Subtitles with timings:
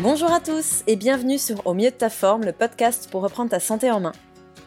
[0.00, 3.48] Bonjour à tous et bienvenue sur Au mieux de ta forme, le podcast pour reprendre
[3.48, 4.12] ta santé en main.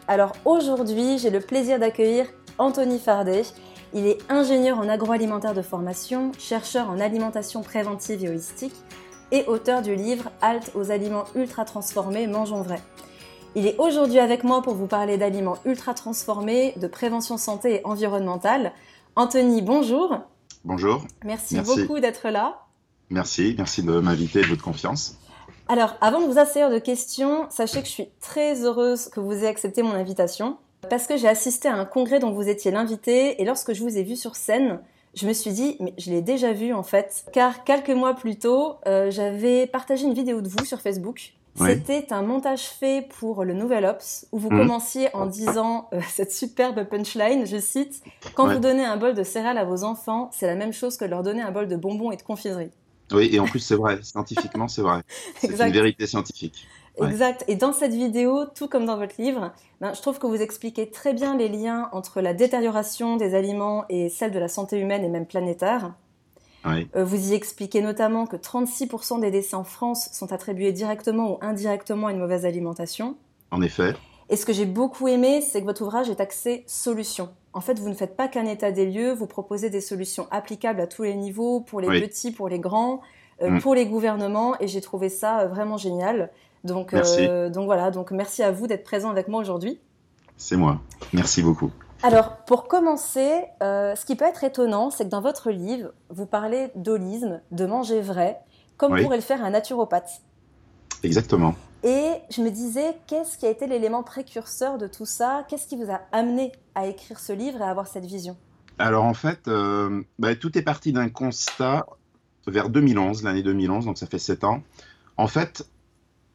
[0.08, 2.26] Alors aujourd'hui, j'ai le plaisir d'accueillir
[2.58, 3.44] Anthony Fardet.
[3.94, 8.74] Il est ingénieur en agroalimentaire de formation, chercheur en alimentation préventive et holistique
[9.30, 12.82] et auteur du livre Halte aux aliments ultra transformés, mangeons vrai.
[13.54, 17.86] Il est aujourd'hui avec moi pour vous parler d'aliments ultra transformés, de prévention santé et
[17.86, 18.72] environnementale.
[19.14, 20.12] Anthony, bonjour.
[20.64, 21.04] Bonjour.
[21.24, 22.66] Merci, beaucoup d'être là.
[23.10, 25.19] Merci, merci de m'inviter et de votre confiance.
[25.70, 29.32] Alors, avant de vous assaillir de questions, sachez que je suis très heureuse que vous
[29.34, 30.56] ayez accepté mon invitation.
[30.90, 33.96] Parce que j'ai assisté à un congrès dont vous étiez l'invité et lorsque je vous
[33.96, 34.80] ai vu sur scène,
[35.14, 38.36] je me suis dit, mais je l'ai déjà vu en fait, car quelques mois plus
[38.36, 41.34] tôt, euh, j'avais partagé une vidéo de vous sur Facebook.
[41.54, 44.58] C'était un montage fait pour le Nouvel Ops où vous mmh.
[44.58, 48.02] commenciez en disant euh, cette superbe punchline, je cite,
[48.34, 51.04] Quand vous donnez un bol de céréales à vos enfants, c'est la même chose que
[51.04, 52.72] leur donner un bol de bonbons et de confiserie.
[53.12, 55.02] Oui, et en plus c'est vrai, scientifiquement c'est vrai.
[55.38, 56.66] C'est une vérité scientifique.
[57.02, 57.44] Exact.
[57.48, 60.90] Et dans cette vidéo, tout comme dans votre livre, ben, je trouve que vous expliquez
[60.90, 65.04] très bien les liens entre la détérioration des aliments et celle de la santé humaine
[65.04, 65.94] et même planétaire.
[66.66, 71.38] Euh, vous y expliquez notamment que 36% des décès en France sont attribués directement ou
[71.40, 73.16] indirectement à une mauvaise alimentation.
[73.50, 73.94] En effet.
[74.30, 77.28] Et ce que j'ai beaucoup aimé, c'est que votre ouvrage est axé solutions.
[77.52, 80.80] En fait, vous ne faites pas qu'un état des lieux, vous proposez des solutions applicables
[80.80, 83.00] à tous les niveaux, pour les petits, pour les grands,
[83.42, 83.60] euh, mm.
[83.60, 86.30] pour les gouvernements, et j'ai trouvé ça euh, vraiment génial.
[86.62, 89.80] Donc, donc voilà, donc merci à vous d'être présent avec moi aujourd'hui.
[90.36, 90.80] C'est moi.
[91.12, 91.70] Merci beaucoup.
[92.02, 96.24] Alors, pour commencer, euh, ce qui peut être étonnant, c'est que dans votre livre, vous
[96.24, 98.38] parlez d'holisme, de manger vrai,
[98.78, 100.22] comme pourrait le faire un naturopathe.
[101.02, 101.54] Exactement.
[101.82, 105.46] Et je me disais, qu'est-ce qui a été l'élément précurseur de tout ça?
[105.48, 108.36] Qu'est-ce qui vous a amené à écrire ce livre et à avoir cette vision?
[108.78, 111.86] Alors en fait, euh, bah, tout est parti d'un constat
[112.46, 114.62] vers 2011, l'année 2011, donc ça fait sept ans.
[115.16, 115.66] En fait,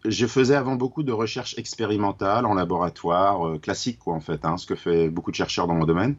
[0.03, 4.57] je faisais avant beaucoup de recherches expérimentales en laboratoire, euh, classique quoi en fait, hein,
[4.57, 6.15] ce que fait beaucoup de chercheurs dans mon domaine.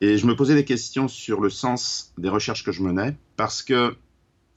[0.00, 3.62] Et je me posais des questions sur le sens des recherches que je menais, parce
[3.62, 3.96] que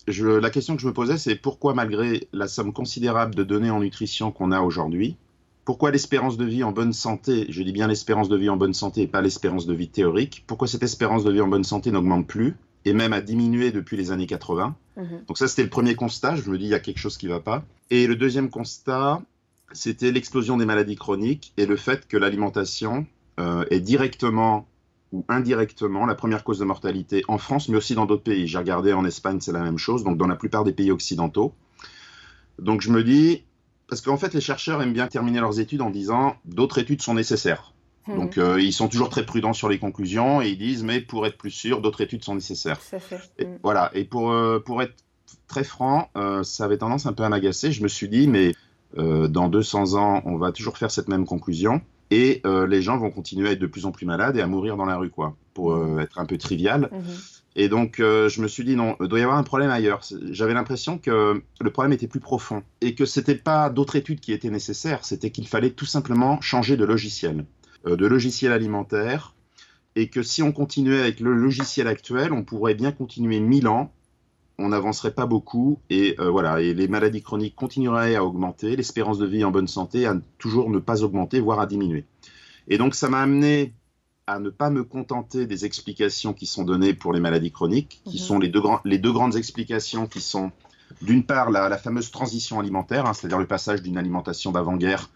[0.07, 3.69] je, la question que je me posais, c'est pourquoi malgré la somme considérable de données
[3.69, 5.17] en nutrition qu'on a aujourd'hui,
[5.65, 8.73] pourquoi l'espérance de vie en bonne santé, je dis bien l'espérance de vie en bonne
[8.73, 11.91] santé et pas l'espérance de vie théorique, pourquoi cette espérance de vie en bonne santé
[11.91, 12.55] n'augmente plus
[12.85, 14.75] et même a diminué depuis les années 80.
[14.97, 15.25] Mhm.
[15.27, 16.35] Donc ça, c'était le premier constat.
[16.35, 17.63] Je me dis, il y a quelque chose qui ne va pas.
[17.89, 19.21] Et le deuxième constat,
[19.71, 23.05] c'était l'explosion des maladies chroniques et le fait que l'alimentation
[23.39, 24.67] euh, est directement
[25.12, 28.47] ou indirectement la première cause de mortalité en France, mais aussi dans d'autres pays.
[28.47, 31.53] J'ai regardé en Espagne, c'est la même chose, donc dans la plupart des pays occidentaux.
[32.59, 33.44] Donc je me dis,
[33.88, 37.16] parce qu'en fait, les chercheurs aiment bien terminer leurs études en disant d'autres études sont
[37.16, 37.74] nécessaires.
[38.08, 38.16] Mhm.
[38.18, 41.26] Donc euh, ils sont toujours très prudents sur les conclusions et ils disent mais pour
[41.26, 42.80] être plus sûr, d'autres études sont nécessaires.
[43.38, 43.59] Et, mhm.
[43.64, 43.90] Voilà.
[43.94, 44.96] Et pour euh, pour être
[45.47, 47.72] très franc, euh, ça avait tendance un peu à m'agacer.
[47.72, 48.53] Je me suis dit mais
[48.97, 51.80] dans 200 ans, on va toujours faire cette même conclusion
[52.12, 54.78] et les gens vont continuer à être de plus en plus malades et à mourir
[54.78, 56.00] dans la rue quoi, pour mhm.
[56.00, 56.90] être un peu trivial.
[57.56, 60.02] Et donc, je me suis dit, non, il doit y avoir un problème ailleurs.
[60.31, 64.20] J'avais l'impression que le problème était plus profond et que ce n'était pas d'autres études
[64.20, 67.46] qui étaient nécessaires, c'était qu'il fallait tout simplement changer de logiciel.
[67.88, 69.34] Euh, de logiciels alimentaires
[69.96, 73.94] et que si on continuait avec le logiciel actuel, on pourrait bien continuer 1000 ans,
[74.59, 79.18] on n'avancerait pas beaucoup et euh, voilà, et les maladies chroniques continueraient à augmenter, l'espérance
[79.18, 82.06] de vie en bonne santé à toujours ne pas augmenter, voire à diminuer.
[82.68, 83.74] Et donc ça m'a amené
[84.28, 88.20] à ne pas me contenter des explications qui sont données pour les maladies chroniques, qui
[88.20, 88.24] mhm.
[88.24, 90.52] sont les deux, les deux, grandes explications qui sont
[91.02, 95.09] d'une part la, fameuse transition alimentaire, hein, c'est-à-dire le passage d'une alimentation d'avant-guerre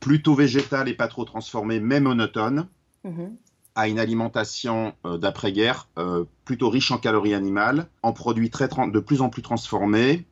[0.00, 2.66] plutôt végétale et pas trop transformée, mais monotone,
[3.04, 3.36] mhm.
[3.74, 9.00] À une alimentation euh, d'après-guerre euh, plutôt riche en calories animales, en produits très de
[9.00, 10.24] plus en plus transformés,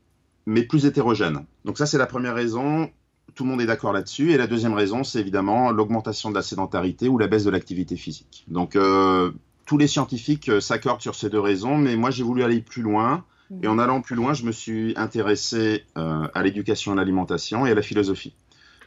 [0.47, 1.45] mais plus hétérogènes.
[1.65, 2.91] Donc ça, c'est la première raison.
[3.35, 4.33] Tout le monde est d'accord là-dessus.
[4.33, 7.97] Et la deuxième raison, c'est évidemment l'augmentation de la sédentarité ou la baisse de l'activité
[7.97, 8.45] physique.
[8.49, 9.33] Donc euh,
[9.65, 13.25] tous les scientifiques s'accordent sur ces deux raisons, mais moi j'ai voulu aller plus loin.
[13.63, 17.75] Et en allant plus loin, je me suis intéressé à l'éducation à l'alimentation et à
[17.75, 18.33] la philosophie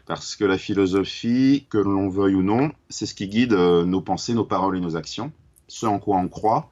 [0.05, 4.01] parce que la philosophie, que l'on veuille ou non, c'est ce qui guide euh, nos
[4.01, 5.31] pensées, nos paroles et nos actions,
[5.67, 6.69] ce en quoi on croit.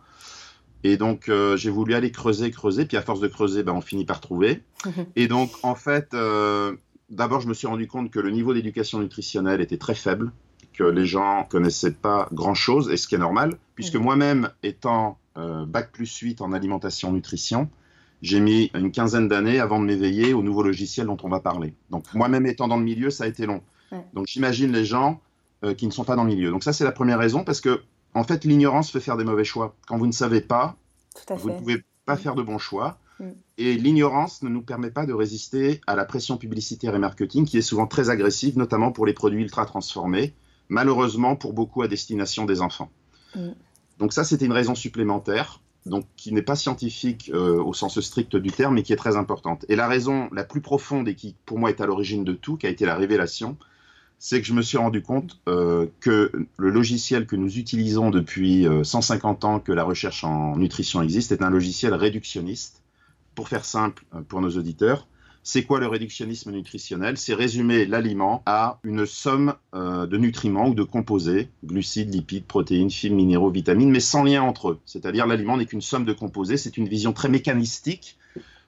[0.83, 3.81] Et donc, euh, j'ai voulu aller creuser, creuser, puis à force de creuser, ben, on
[3.81, 4.61] finit par trouver.
[5.15, 6.75] et donc, en fait, euh,
[7.09, 10.31] d'abord, je me suis rendu compte que le niveau d'éducation nutritionnelle était très faible,
[10.73, 15.91] que les gens connaissaient pas grand-chose, et ce qui est normal, puisque moi-même, étant bac
[15.91, 17.69] plus 8 en alimentation nutrition,
[18.23, 21.75] j'ai mis une quinzaine d'années avant de m'éveiller au nouveau logiciel dont on va parler.
[21.91, 23.61] Donc moi-même étant dans le milieu, ça a été long.
[24.13, 25.21] Donc j'imagine les gens
[25.63, 26.49] euh, qui ne sont pas dans le milieu.
[26.49, 27.83] Donc ça c'est la première raison parce que
[28.15, 29.75] en fait l'ignorance fait faire des mauvais choix.
[29.85, 30.77] Quand vous ne savez pas,
[31.29, 32.97] vous ne pouvez pas faire de bons choix.
[33.19, 33.29] Mm.
[33.59, 37.57] Et l'ignorance ne nous permet pas de résister à la pression publicitaire et marketing qui
[37.57, 40.33] est souvent très agressive, notamment pour les produits ultra transformés,
[40.69, 42.89] malheureusement pour beaucoup à destination des enfants.
[43.35, 43.49] Mm.
[43.99, 48.35] Donc ça, c'était une raison supplémentaire, donc qui n'est pas scientifique euh, au sens strict
[48.35, 49.65] du terme, mais qui est très importante.
[49.69, 52.57] Et la raison la plus profonde et qui, pour moi, est à l'origine de tout,
[52.57, 53.57] qui a été la révélation,
[54.17, 58.65] c'est que je me suis rendu compte euh, que le logiciel que nous utilisons depuis
[58.83, 62.81] 150 euh, ans que la recherche en nutrition existe est un logiciel réductionniste.
[63.35, 65.07] Pour faire simple pour nos auditeurs,
[65.43, 67.17] c'est quoi le réductionnisme nutritionnel?
[67.17, 72.89] C'est résumer l'aliment à une somme euh, de nutriments ou de composés, glucides, lipides, protéines,
[72.89, 74.79] fibres, minéraux, vitamines, mais sans lien entre eux.
[74.85, 76.55] C'est-à-dire l'aliment n'est qu'une somme de composés.
[76.55, 78.17] C'est une vision très mécanistique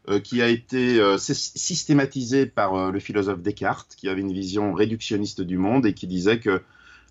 [0.10, 5.42] euh, qui a été euh, systématisée par le philosophe Descartes, qui avait une vision réductionniste
[5.42, 6.62] du monde et qui disait que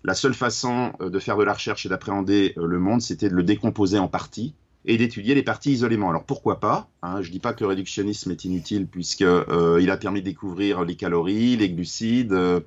[0.03, 3.41] la seule façon de faire de la recherche et d'appréhender le monde, c'était de le
[3.41, 4.53] décomposer en parties
[4.85, 6.09] et d'étudier les parties isolément.
[6.09, 9.91] Alors pourquoi pas hein, Je ne dis pas que le réductionnisme est inutile puisqu'il euh,
[9.91, 12.59] a permis de découvrir les calories, les glucides euh,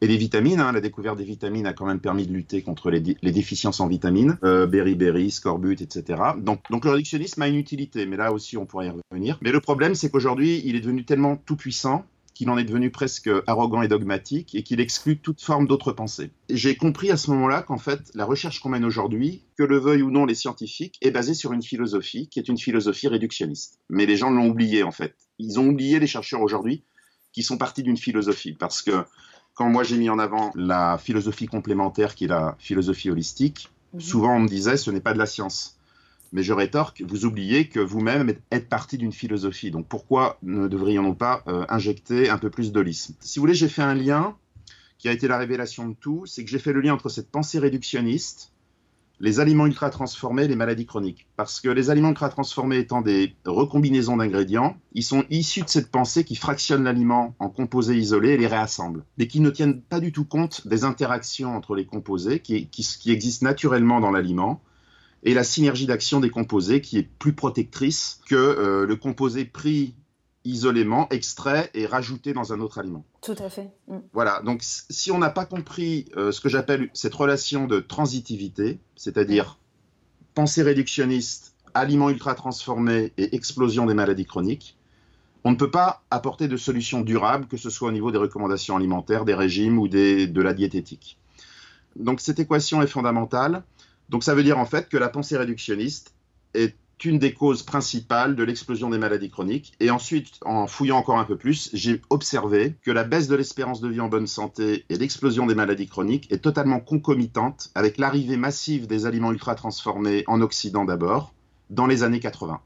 [0.00, 0.60] et les vitamines.
[0.60, 0.72] Hein.
[0.72, 4.38] La découverte des vitamines a quand même permis de lutter contre les, déficiences en vitamines,
[4.44, 6.20] euh, beriberi, scorbut, etc.
[6.38, 9.38] Donc, donc le réductionnisme a une utilité, mais là aussi on pourrait y revenir.
[9.42, 12.04] Mais le problème c'est qu'aujourd'hui il est devenu tellement tout puissant
[12.40, 16.30] qu'il en est devenu presque arrogant et dogmatique et qu'il exclut toute forme d'autre pensée.
[16.48, 20.00] J'ai compris à ce moment-là qu'en fait, la recherche qu'on mène aujourd'hui, que le veuillent
[20.00, 23.78] ou non les scientifiques, est basée sur une philosophie qui est une philosophie réductionniste.
[23.90, 25.16] Mais les gens l'ont oublié en fait.
[25.38, 26.82] Ils ont oublié les chercheurs aujourd'hui
[27.34, 29.04] qui sont partis d'une philosophie parce que
[29.52, 34.00] quand moi j'ai mis en avant la philosophie complémentaire qui est la philosophie holistique, mhm.
[34.00, 35.78] souvent on me disait ce n'est pas de la science.
[36.32, 39.70] Mais je rétorque, vous oubliez que vous-même êtes partie d'une philosophie.
[39.70, 43.14] Donc pourquoi ne devrions-nous pas euh, injecter un peu plus d'holisme?
[43.20, 44.36] Si vous voulez, j'ai fait un lien
[44.98, 47.30] qui a été la révélation de tout, c'est que j'ai fait le lien entre cette
[47.30, 48.52] pensée réductionniste,
[49.18, 51.26] les aliments ultra transformés et les maladies chroniques.
[51.36, 55.90] Parce que les aliments ultra transformés étant des recombinaisons d'ingrédients, ils sont issus de cette
[55.90, 60.00] pensée qui fractionne l'aliment en composés isolés et les réassemble, mais qui ne tiennent pas
[60.00, 64.62] du tout compte des interactions entre les composés qui, qui existent naturellement dans l'aliment
[65.22, 69.94] et la synergie d'action des composés qui est plus protectrice que euh, le composé pris
[70.44, 73.04] isolément, extrait et rajouté dans un autre aliment.
[73.20, 73.70] Tout à fait.
[73.88, 73.98] Mm.
[74.12, 78.80] Voilà, donc si on n'a pas compris euh, ce que j'appelle cette relation de transitivité,
[78.96, 79.58] c'est-à-dire
[80.34, 84.76] pensée réductionniste, aliments ultra transformés et explosion des maladies chroniques,
[85.44, 88.76] on ne peut pas apporter de solutions durables, que ce soit au niveau des recommandations
[88.76, 91.18] alimentaires, des régimes ou des, de la diététique.
[91.96, 93.62] Donc cette équation est fondamentale.
[94.10, 96.14] Donc ça veut dire en fait que la pensée réductionniste
[96.54, 96.74] est
[97.04, 99.72] une des causes principales de l'explosion des maladies chroniques.
[99.80, 103.80] Et ensuite, en fouillant encore un peu plus, j'ai observé que la baisse de l'espérance
[103.80, 108.36] de vie en bonne santé et l'explosion des maladies chroniques est totalement concomitante avec l'arrivée
[108.36, 111.32] massive des aliments ultra transformés en Occident d'abord,
[111.70, 112.60] dans les années 80.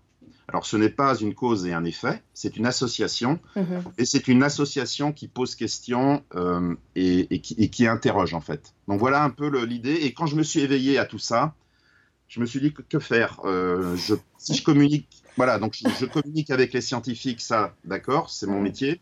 [0.49, 3.83] Alors ce n'est pas une cause et un effet, c'est une association, mhm.
[3.97, 8.75] et c'est une association qui pose question euh, et, qui, interroge en fait.
[8.87, 11.55] Donc voilà un peu l'idée, et quand je me suis éveillé à tout ça,
[12.29, 16.51] je me suis dit que, faire euh, je, Si je communique, voilà, donc je, communique
[16.51, 19.01] avec les scientifiques, ça, d'accord, c'est mon métier,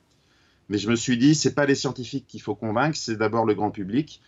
[0.68, 3.54] mais je me suis dit, c'est pas les scientifiques qu'il faut convaincre, c'est d'abord le
[3.54, 4.20] grand public.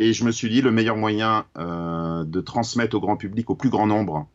[0.00, 3.54] Et je me suis dit, le meilleur moyen euh, de transmettre au grand public, au
[3.54, 4.28] plus grand nombre,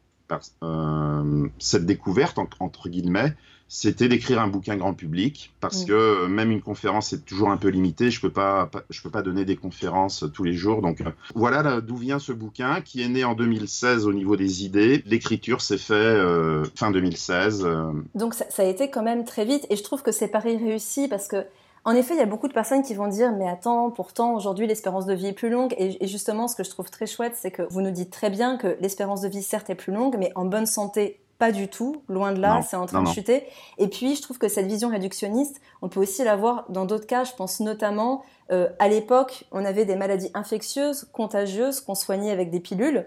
[0.64, 3.34] euh, cette découverte, entre guillemets,
[3.68, 7.58] c'était d'écrire un bouquin grand public, parce que euh, même une conférence est toujours un
[7.58, 10.82] peu limitée, je peux pas, je peux pas donner des conférences tous les jours.
[10.82, 14.66] Donc euh, voilà d'où vient ce bouquin, qui est né en 2016 au niveau des
[14.66, 15.04] idées.
[15.06, 16.18] L'écriture s'est fait
[16.76, 17.68] fin 2016.
[18.16, 20.58] Donc ça, ça, a été quand même très vite, et je trouve que c'est pareil
[20.58, 21.46] réussi, parce que
[21.90, 24.68] en effet, il y a beaucoup de personnes qui vont dire mais attends, pourtant aujourd'hui
[24.68, 27.50] l'espérance de vie est plus longue et, justement ce que je trouve très chouette, c'est
[27.50, 30.32] que vous nous dites très bien que l'espérance de vie certes est plus longue, mais
[30.36, 33.48] en bonne santé pas du tout, loin de là, c'est en train de chuter.
[33.80, 37.08] Et puis, je trouve que cette vision réductionniste, on peut aussi la voir dans d'autres
[37.08, 37.24] cas.
[37.24, 42.52] Je pense notamment, euh, à l'époque, on avait des maladies infectieuses, contagieuses, qu'on soignait avec
[42.52, 43.06] des pilules.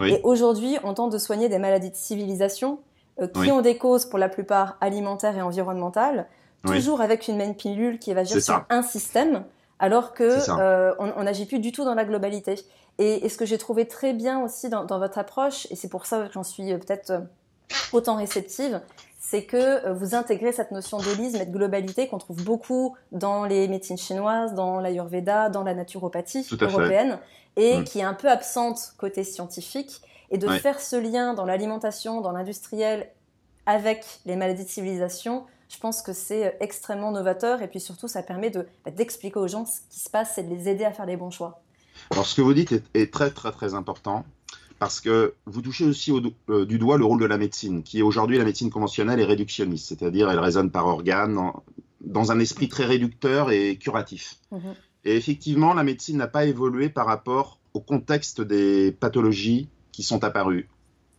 [0.00, 2.78] Et aujourd'hui, on tente de soigner des maladies de civilisation,
[3.20, 6.26] euh, qui ont des causes pour la plupart alimentaires et environnementales
[6.64, 9.44] toujours avec une même pilule qui va agir sur un système,
[9.78, 12.56] alors que euh, on n'agit plus du tout dans la globalité.
[12.98, 16.26] Et, ce que j'ai trouvé très bien aussi dans, votre approche, et c'est pour ça
[16.26, 17.20] que j'en suis euh, peut-être euh,
[17.92, 18.80] autant réceptive,
[19.18, 23.68] c'est que vous intégrez cette notion d'holisme et de globalité qu'on trouve beaucoup dans les
[23.68, 27.18] médecines chinoises, dans l'ayurveda, dans la naturopathie européenne,
[27.56, 27.84] et mm.
[27.84, 32.32] qui est un peu absente côté scientifique, et de faire ce lien dans l'alimentation, dans
[32.32, 33.08] l'industriel,
[33.66, 35.44] avec les maladies de civilisation,
[35.74, 39.38] je pense que c'est euh, extrêmement novateur et puis surtout ça permet de, bah, d'expliquer
[39.38, 41.62] aux gens ce qui se passe et de les aider à faire les bons choix.
[42.10, 44.24] Alors ce que vous dites est, très très très important
[44.78, 48.00] parce que vous touchez aussi au, euh, du doigt le rôle de la médecine, qui
[48.00, 51.38] est aujourd'hui la médecine conventionnelle et réductionniste, c'est-à-dire elle raisonne par organe,
[52.00, 54.36] dans un esprit très réducteur et curatif.
[54.50, 54.58] Mmh.
[55.04, 60.24] Et effectivement, la médecine n'a pas évolué par rapport au contexte des pathologies qui sont
[60.24, 60.68] apparues.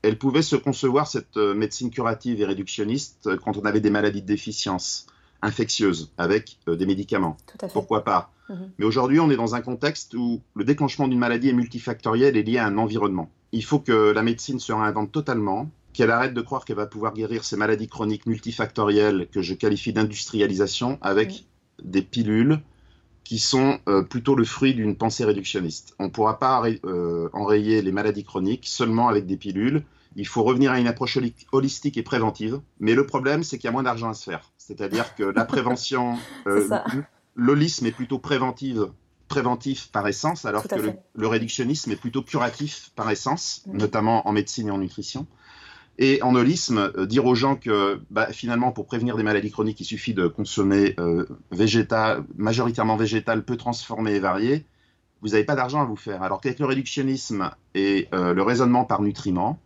[0.06, 3.90] Elle pouvait se concevoir, cette euh, médecine curative et réductionniste, euh, quand on avait des
[3.90, 5.08] maladies de déficience
[5.42, 7.38] infectieuses avec euh, des médicaments.
[7.74, 8.32] Pourquoi pas?
[8.50, 8.72] Mhm.
[8.78, 12.44] Mais aujourd'hui, on est dans un contexte où le déclenchement d'une maladie est multifactoriel et
[12.44, 13.32] lié à un environnement.
[13.52, 17.14] Il faut que la médecine se réinvente totalement, qu'elle arrête de croire qu'elle va pouvoir
[17.14, 21.46] guérir ces maladies chroniques multifactorielles que je qualifie d'industrialisation avec
[21.82, 22.60] des pilules
[23.26, 25.96] qui sont euh, plutôt le fruit d'une pensée réductionniste.
[26.00, 29.84] On ne pourra pas euh, enrayer les maladies chroniques seulement avec des pilules.
[30.16, 31.18] Il faut revenir à une approche
[31.52, 32.62] holistique et préventive.
[32.80, 34.52] Mais le problème, c'est qu'il y a moins d'argent à se faire.
[34.58, 36.18] C'est-à-dire que la prévention,
[36.48, 36.68] euh,
[37.36, 38.88] l'holisme est plutôt préventive,
[39.28, 40.76] préventif par essence, alors que
[41.14, 43.78] le, réductionnisme est plutôt curatif par essence, mm.
[43.78, 45.28] notamment en médecine et en nutrition.
[45.98, 49.80] Et en holisme, euh, dire aux gens que bah, finalement, pour prévenir des maladies chroniques,
[49.80, 54.66] il suffit de consommer euh, végétal, majoritairement végétal, peu transformé et varié,
[55.22, 56.22] vous n'avez pas d'argent à vous faire.
[56.22, 59.60] Alors qu'avec le réductionnisme et euh, le raisonnement par nutriments,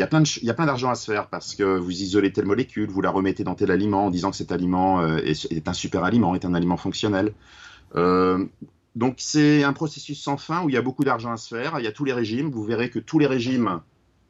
[0.00, 3.00] il y a plein d'argent à se faire parce que vous isolez telle molécule, vous
[3.00, 6.34] la remettez dans tel aliment en disant que cet aliment est, est, un super aliment,
[6.34, 7.32] est un aliment fonctionnel.
[7.94, 11.78] donc c'est un processus sans fin où il y a beaucoup d'argent à se faire.
[11.78, 12.50] Il y a tous les régimes.
[12.50, 13.80] Vous verrez que tous les régimes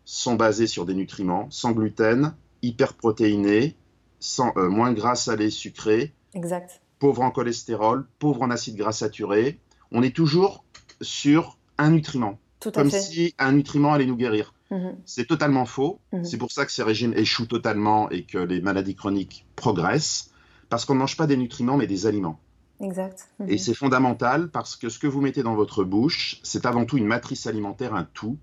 [0.05, 3.77] sont basés sur des nutriments sans gluten, hyperprotéinés,
[4.19, 6.81] sans, euh, moins gras, salé, sucré, exact.
[6.99, 9.59] pauvre en cholestérol, pauvre en acides gras saturés.
[9.93, 10.65] On est toujours
[11.01, 13.01] sur un nutriment, Tout comme fait.
[13.01, 14.53] si un nutriment allait nous guérir.
[14.71, 14.97] Mhm.
[15.05, 16.01] C'est totalement faux.
[16.13, 16.25] Mhm.
[16.25, 20.31] C'est pour ça que ces régimes échouent totalement et que les maladies chroniques progressent,
[20.69, 22.39] parce qu'on ne mange pas des nutriments, mais des aliments.
[22.81, 23.29] Exact.
[23.47, 23.59] Et Mhm.
[23.59, 27.07] c'est fondamental parce que ce que vous mettez dans votre bouche, c'est avant tout une
[27.07, 28.39] matrice alimentaire, un tout.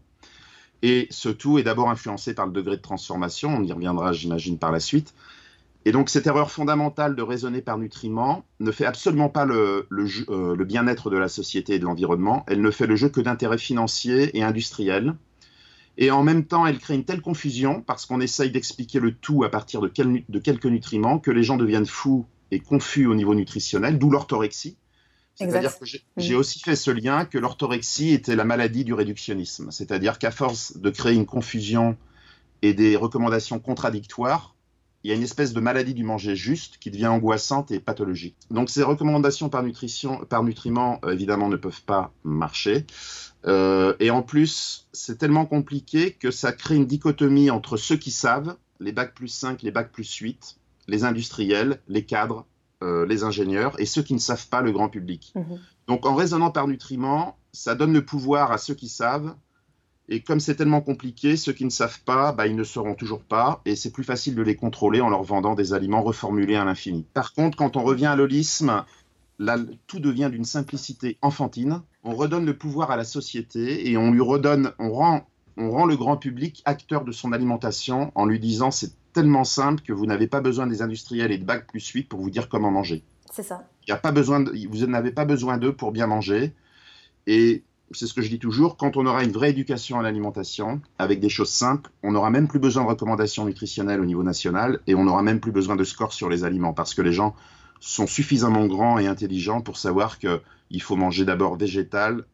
[0.84, 4.60] Et ce tout est d'abord influencé par le degré de transformation, on y reviendra j'imagine
[4.60, 5.16] par la suite.
[5.86, 10.06] Et donc cette erreur fondamentale de raisonner par nutriments ne fait absolument pas le, le,
[10.30, 13.22] euh, le bien-être de la société et de l'environnement, elle ne fait le jeu que
[13.22, 15.16] d'intérêts financiers et industriels.
[15.98, 19.44] Et en même temps, elle crée une telle confusion parce qu'on essaye d'expliquer le tout
[19.44, 23.08] à partir de, quel nu- de quelques nutriments que les gens deviennent fous et confus
[23.08, 24.78] au niveau nutritionnel, d'où l'orthorexie.
[25.36, 26.22] C'est-à-dire que j'ai Mm.
[26.22, 29.70] j'ai aussi fait ce lien que l'orthorexie était la maladie du réductionnisme.
[29.72, 31.96] C'est-à-dire qu'à force de créer une confusion
[32.64, 34.56] et des recommandations contradictoires,
[35.04, 38.36] il y a une espèce de maladie du manger juste qui devient angoissante et pathologique.
[38.50, 42.86] Donc ces recommandations par nutrition, par nutriments, euh, évidemment, ne peuvent pas marcher.
[43.48, 48.12] Euh, et en plus, c'est tellement compliqué que ça crée une dichotomie entre ceux qui
[48.12, 52.46] savent, les bacs plus 5, les bacs plus 8, les industriels, les cadres,
[52.84, 55.32] euh, les ingénieurs, et ceux qui ne savent pas, le grand public.
[55.36, 55.60] Mhm.
[55.88, 59.36] Donc en raisonnant par nutriments, ça donne le pouvoir à ceux qui savent.
[60.10, 63.24] Et comme c'est tellement compliqué, ceux qui ne savent pas, bah, ils ne sauront toujours
[63.24, 63.62] pas.
[63.66, 67.06] Et c'est plus facile de les contrôler en leur vendant des aliments reformulés à l'infini.
[67.14, 68.86] Par contre, quand on revient à l'holisme,
[69.40, 71.82] là, tout devient d'une simplicité enfantine.
[72.04, 75.28] On redonne le pouvoir à la société et on lui redonne, on rend,
[75.58, 79.82] on rend le grand public acteur de son alimentation en lui disant c'est tellement simple
[79.84, 82.50] que vous n'avez pas besoin des industriels et de bac plus 8 pour vous dire
[82.50, 83.04] comment manger.
[83.32, 83.68] C'est ça.
[83.86, 86.54] Il y a pas besoin de- vous n'avez pas besoin d'eux pour bien manger.
[87.26, 90.82] Et c'est ce que je dis toujours, quand on aura une vraie éducation à l'alimentation,
[91.00, 94.80] avec des choses simples, on n'aura même plus besoin de recommandations nutritionnelles au niveau national
[94.88, 97.36] et on n'aura même plus besoin de scores sur les aliments parce que les gens
[97.80, 102.26] sont suffisamment grands et intelligents pour savoir qu'il faut manger d'abord végétal,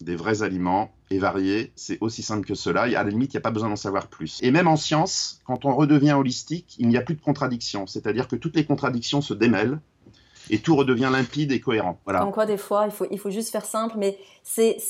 [0.00, 1.72] des vrais aliments et variés.
[1.76, 2.88] C'est aussi simple que cela.
[2.88, 4.40] Et à la limite, il n'y a pas besoin d'en savoir plus.
[4.42, 7.86] Et même en science, quand on redevient holistique, il n'y a plus de contradictions.
[7.86, 9.78] C'est-à-dire que toutes les contradictions se démêlent
[10.50, 12.00] et tout redevient limpide et cohérent.
[12.04, 12.24] Voilà.
[12.32, 13.94] Quoi, des fois, il faut, il faut juste faire simple.
[13.96, 14.80] Mais c'est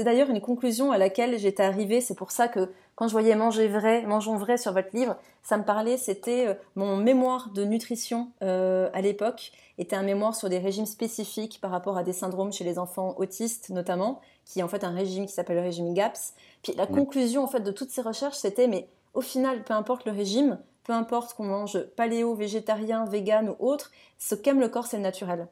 [0.00, 2.00] d'ailleurs une conclusion à laquelle j'étais arrivée.
[2.00, 5.58] C'est pour ça que quand je voyais Manger vrai, Mangeons vrai sur votre livre, ça
[5.58, 5.98] me parlait.
[5.98, 10.86] C'était euh, mon mémoire de nutrition euh, à l'époque était un mémoire sur des régimes
[10.86, 14.82] spécifiques par rapport à des syndromes chez les enfants autistes notamment, qui est en fait
[14.82, 16.32] un régime qui s'appelle le régime GAPS.
[16.62, 20.06] Puis la conclusion en fait de toutes ces recherches, c'était mais au final, peu importe
[20.06, 24.86] le régime, peu importe qu'on mange paléo, végétarien, vegan ou autre, ce qu'aime le corps,
[24.86, 25.48] c'est le naturel.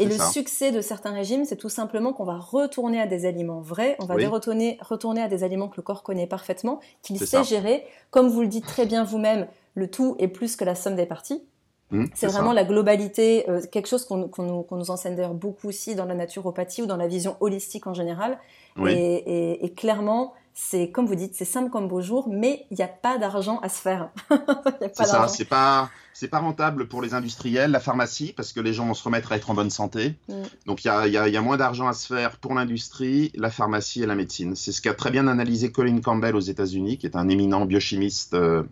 [0.00, 0.30] Et le ça.
[0.30, 4.06] succès de certains régimes, c'est tout simplement qu'on va retourner à des aliments vrais, on
[4.06, 4.26] va Oui.
[4.26, 7.42] retourner, retourner à des aliments que le corps connaît parfaitement, qu'il sait ça.
[7.44, 7.86] gérer.
[8.10, 11.06] Comme vous le dites très bien vous-même, le tout est plus que la somme des
[11.06, 11.42] parties.
[11.90, 12.32] Mmh, C'est ça.
[12.32, 16.82] vraiment la globalité, euh, quelque chose qu'on nous, enseigne d'ailleurs beaucoup aussi dans la naturopathie
[16.82, 18.38] ou dans la vision holistique en général.
[18.76, 18.90] Oui.
[18.92, 19.14] Et,
[19.52, 22.84] et- et clairement, c'est comme vous dites, c'est simple comme beau jour, mais il n'y
[22.84, 24.10] a pas d'argent à se faire.
[24.94, 28.72] c'est ça, c'est pas, c'est pas rentable pour les industriels, la pharmacie, parce que les
[28.72, 30.14] gens vont se remettre à être en bonne santé.
[30.28, 30.42] Mm.
[30.66, 34.04] Donc il y a, y a, moins d'argent à se faire pour l'industrie, la pharmacie
[34.04, 34.54] et la médecine.
[34.54, 38.34] C'est ce qu'a très bien analysé Colin Campbell aux États-Unis, qui est un éminent biochimiste
[38.34, 38.62] euh,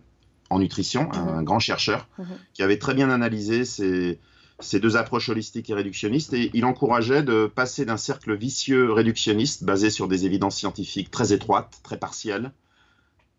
[0.49, 1.43] en nutrition, un, mm-hmm.
[1.43, 2.25] grand chercheur, mm-hmm.
[2.53, 4.19] qui avait très bien analysé ces
[4.63, 9.63] ces deux approches holistiques et réductionnistes, et il encourageait de passer d'un cercle vicieux réductionniste,
[9.63, 12.51] basé sur des évidences scientifiques très étroites, très partielles,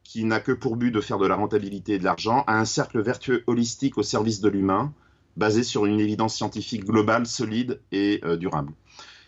[0.05, 2.65] qui n'a que pour but de faire de la rentabilité et de l'argent, à un
[2.65, 4.93] cercle vertueux holistique au service de l'humain,
[5.37, 8.73] basé sur une évidence scientifique globale, solide et euh, durable.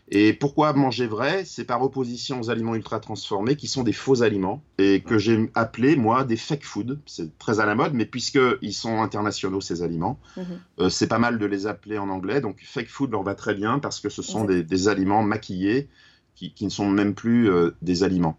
[0.08, 1.44] Et pourquoi manger vrai?
[1.44, 5.50] C'est par opposition aux aliments ultra transformés qui sont des faux aliments et que j'ai
[5.54, 7.00] appelé moi des fake food.
[7.06, 10.44] C'est très à la mode, mais puisqu'ils sont internationaux ces aliments, mhm.
[10.78, 12.40] euh, c'est pas mal de les appeler en anglais.
[12.40, 15.88] Donc fake food leur va très bien parce que ce sont des, aliments maquillés
[16.36, 18.38] qui, ne sont même plus euh, des aliments.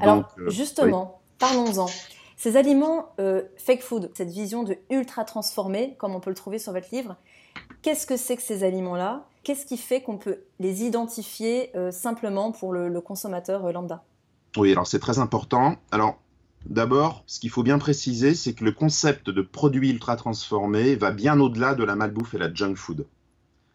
[0.00, 1.86] Alors euh, justement, parlons-en.
[2.36, 3.14] Ces aliments
[3.56, 7.16] fake food, cette vision de ultra transformé, comme on peut le trouver sur votre livre,
[7.80, 9.24] qu'est-ce que c'est que ces aliments-là?
[9.46, 14.02] Qu'est-ce qui fait qu'on peut les identifier euh, simplement pour le, consommateur euh, lambda?
[14.56, 15.76] Oui, alors c'est très important.
[15.92, 16.18] Alors
[16.64, 21.12] D'abord, ce qu'il faut bien préciser, c'est que le concept de produit ultra transformé va
[21.12, 23.06] bien au-delà de la malbouffe et la junk food.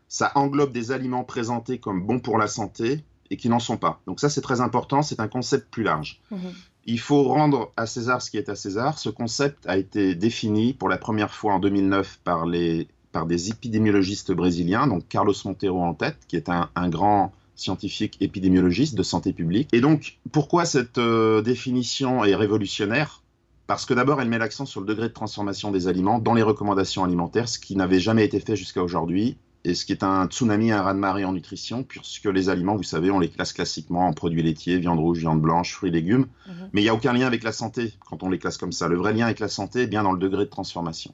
[0.09, 4.01] Ça englobe des aliments présentés comme bons pour la santé et qui n'en sont pas.
[4.07, 6.19] Donc ça, c'est très important, c'est un concept plus large.
[6.31, 6.51] Mhm.
[6.83, 8.99] Il faut rendre à César ce qui est à César.
[8.99, 13.49] Ce concept a été défini pour la première fois en 2009 par les par des
[13.49, 19.33] épidémiologistes brésiliens, donc Carlos Monteiro en tête, qui est un, grand scientifique épidémiologiste de santé
[19.33, 19.69] publique.
[19.71, 23.21] Et donc, pourquoi cette euh, définition est révolutionnaire?
[23.67, 26.41] Parce que d'abord, elle met l'accent sur le degré de transformation des aliments dans les
[26.41, 30.25] recommandations alimentaires, ce qui n'avait jamais été fait jusqu'à aujourd'hui, et ce qui est un
[30.25, 34.13] tsunami, un raz-de-marée en nutrition, puisque les aliments, vous savez, on les classe classiquement en
[34.13, 36.69] produits laitiers, viande rouge, viande blanche, fruits, légumes, mhm.
[36.73, 38.87] mais il n'y a aucun lien avec la santé quand on les classe comme ça.
[38.87, 41.13] Le vrai lien avec la santé est bien dans le degré de transformation.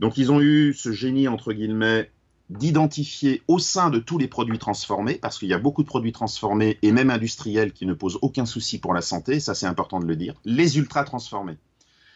[0.00, 2.10] Donc ils ont eu ce génie, entre guillemets,
[2.50, 6.12] d'identifier au sein de tous les produits transformés, parce qu'il y a beaucoup de produits
[6.12, 9.98] transformés et même industriels qui ne posent aucun souci pour la santé, ça c'est important
[9.98, 11.56] de le dire, les ultra transformés,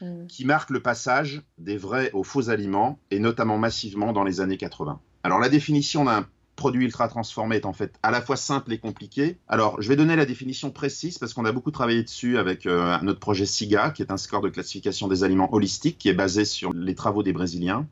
[0.00, 0.26] mm.
[0.26, 4.58] qui marquent le passage des vrais aux faux aliments, et notamment massivement dans les années
[4.58, 5.00] 80.
[5.22, 6.26] Alors la définition d'un
[6.58, 9.38] produit ultra transformé est en fait à la fois simple et compliqué.
[9.48, 12.98] Alors, je vais donner la définition précise parce qu'on a beaucoup travaillé dessus avec euh,
[13.02, 16.44] notre projet SIGA, qui est un score de classification des aliments holistiques, qui est basé
[16.44, 17.86] sur les travaux des Brésiliens.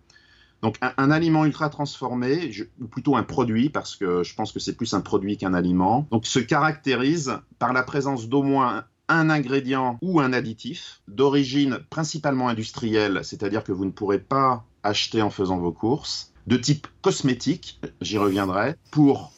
[0.62, 2.50] Donc, un, aliment ultra transformé,
[2.80, 6.08] ou plutôt un produit, parce que je pense que c'est plus un produit qu'un aliment,
[6.10, 12.48] donc se caractérise par la présence d'au moins un ingrédient ou un additif d'origine principalement
[12.48, 17.80] industrielle, c'est-à-dire que vous ne pourrez pas acheter en faisant vos courses, de type cosmétique,
[18.00, 19.32] j'y reviendrai, pour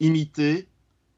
[0.00, 0.68] imiter,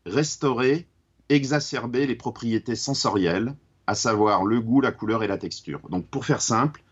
[0.06, 0.86] restaurer,
[1.28, 3.54] exacerber les propriétés sensorielles,
[3.86, 5.80] à savoir le goût, la couleur et la texture.
[5.90, 6.82] Donc pour faire simple,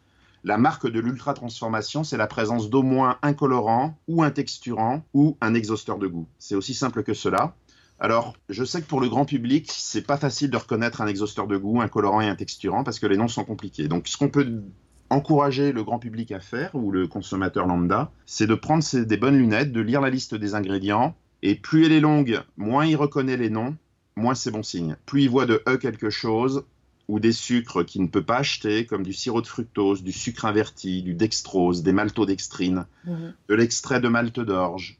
[0.44, 5.36] la marque de l'ultra-transformation, c'est la présence d'au moins un colorant ou un texturant ou
[5.40, 6.26] un exhausteur de goût.
[6.38, 7.54] C'est aussi simple que cela.
[8.00, 11.48] Alors, je sais que pour le grand public, c'est pas facile de reconnaître un exhausteur
[11.48, 13.88] de goût, un colorant et un texturant parce que les noms sont compliqués.
[13.88, 14.62] Donc, ce qu'on peut
[15.10, 19.38] encourager le grand public à faire, ou le consommateur lambda, c'est de prendre des bonnes
[19.38, 23.36] lunettes, de lire la liste des ingrédients, et plus elle est longue, moins il reconnaît
[23.36, 23.76] les noms,
[24.16, 24.96] moins c'est bon signe.
[25.06, 26.64] Plus il voit de E quelque chose,
[27.08, 30.44] ou des sucres qu'il ne peut pas acheter, comme du sirop de fructose, du sucre
[30.44, 33.34] inverti, du dextrose, des maltodextrines, mhm.
[33.48, 34.98] de l'extrait de malte d'orge,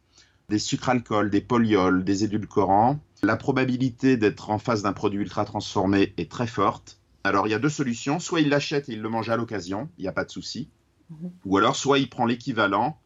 [0.49, 5.45] des sucres alcool, des polyols, des édulcorants, la probabilité d'être en face d'un produit ultra
[5.45, 6.98] transformé est très forte
[7.29, 8.19] alors, il y a deux solutions.
[8.19, 10.71] Soit il l'achète et il le mange à l'occasion, il n'y a pas de souci.
[11.11, 11.31] Mhm.
[11.45, 12.99] Ou alors, soit il prend l'équivalent,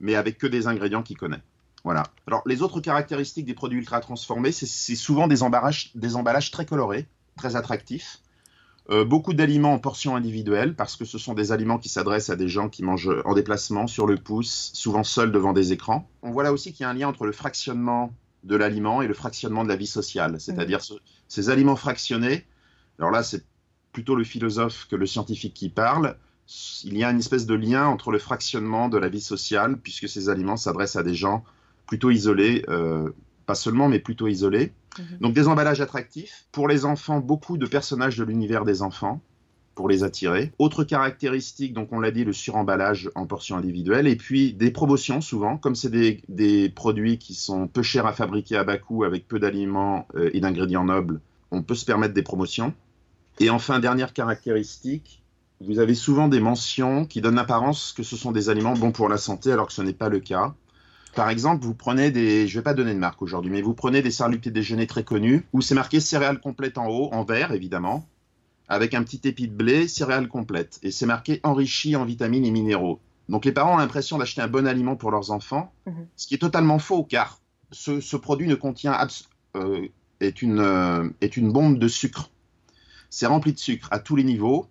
[0.00, 1.42] mais avec que des ingrédients qu'il connaît.
[1.84, 2.04] Voilà.
[2.26, 6.66] Alors, les autres caractéristiques des produits ultra transformés, c'est souvent des emballages, des emballages très
[6.66, 8.20] colorés, très attractifs.
[8.90, 12.36] Euh, beaucoup d'aliments en portions individuelles, parce que ce sont des aliments qui s'adressent à
[12.36, 16.08] des gens qui mangent en déplacement, sur le pouce, souvent seuls devant des écrans.
[16.22, 19.06] On voit là aussi qu'il y a un lien entre le fractionnement de l'aliment et
[19.06, 20.40] le fractionnement de la vie sociale.
[20.40, 20.96] C'est-à-dire mhm.
[21.28, 22.46] ces aliments fractionnés
[23.00, 23.44] alors là, c'est
[23.92, 26.16] plutôt le philosophe que le scientifique qui parle.
[26.84, 30.08] Il y a une espèce de lien entre le fractionnement de la vie sociale, puisque
[30.08, 31.44] ces aliments s'adressent à des gens
[31.86, 33.10] plutôt isolés, euh,
[33.46, 34.72] pas seulement, mais plutôt isolés.
[34.98, 35.18] Mhm.
[35.20, 36.46] Donc des emballages attractifs.
[36.52, 39.20] Pour les enfants, beaucoup de personnages de l'univers des enfants
[39.74, 40.52] pour les attirer.
[40.58, 44.06] Autre caractéristique, donc on l'a dit, le suremballage en portions individuelles.
[44.06, 48.56] Et puis des promotions souvent, comme c'est des, produits qui sont peu chers à fabriquer
[48.56, 52.22] à bas coût avec peu d'aliments euh, et d'ingrédients nobles, on peut se permettre des
[52.22, 52.74] promotions.
[53.40, 55.22] Et enfin, dernière caractéristique,
[55.60, 59.08] vous avez souvent des mentions qui donnent l'apparence que ce sont des aliments bons pour
[59.08, 60.54] la santé alors que ce n'est pas le cas.
[61.14, 64.00] Par exemple, vous prenez des, je vais pas donner de marque aujourd'hui, mais vous prenez
[64.02, 67.52] des céréales petit déjeuner très connus où c'est marqué céréales complètes en haut, en vert
[67.52, 68.06] évidemment,
[68.68, 72.50] avec un petit épi de blé, céréales complètes, et c'est marqué enrichi en vitamines et
[72.52, 73.00] minéraux.
[73.28, 76.06] Donc les parents ont l'impression d'acheter un bon aliment pour leurs enfants, Mhm.
[76.16, 77.40] ce qui est totalement faux car
[77.72, 78.96] ce, ce produit ne contient
[79.56, 79.88] euh,
[80.20, 82.30] est une euh, est une bombe de sucre.
[83.10, 84.66] C'est rempli de sucre à tous les niveaux.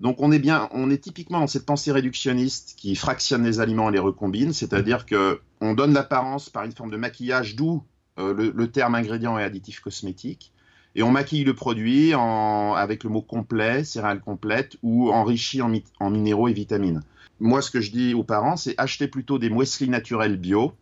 [0.00, 3.90] Donc on est bien, on est typiquement dans cette pensée réductionniste qui fractionne les aliments
[3.90, 7.84] et les recombine, c'est-à-dire que on donne l'apparence par une forme de maquillage, d'où
[8.18, 10.52] euh, le, le terme ingrédient et additif cosmétique,
[10.96, 15.68] et on maquille le produit en, avec le mot complet, céréales complètes ou enrichi en,
[15.68, 17.02] mi- en minéraux et vitamines.
[17.40, 20.72] Moi, ce que je dis aux parents, c'est acheter plutôt des muesli naturels bio.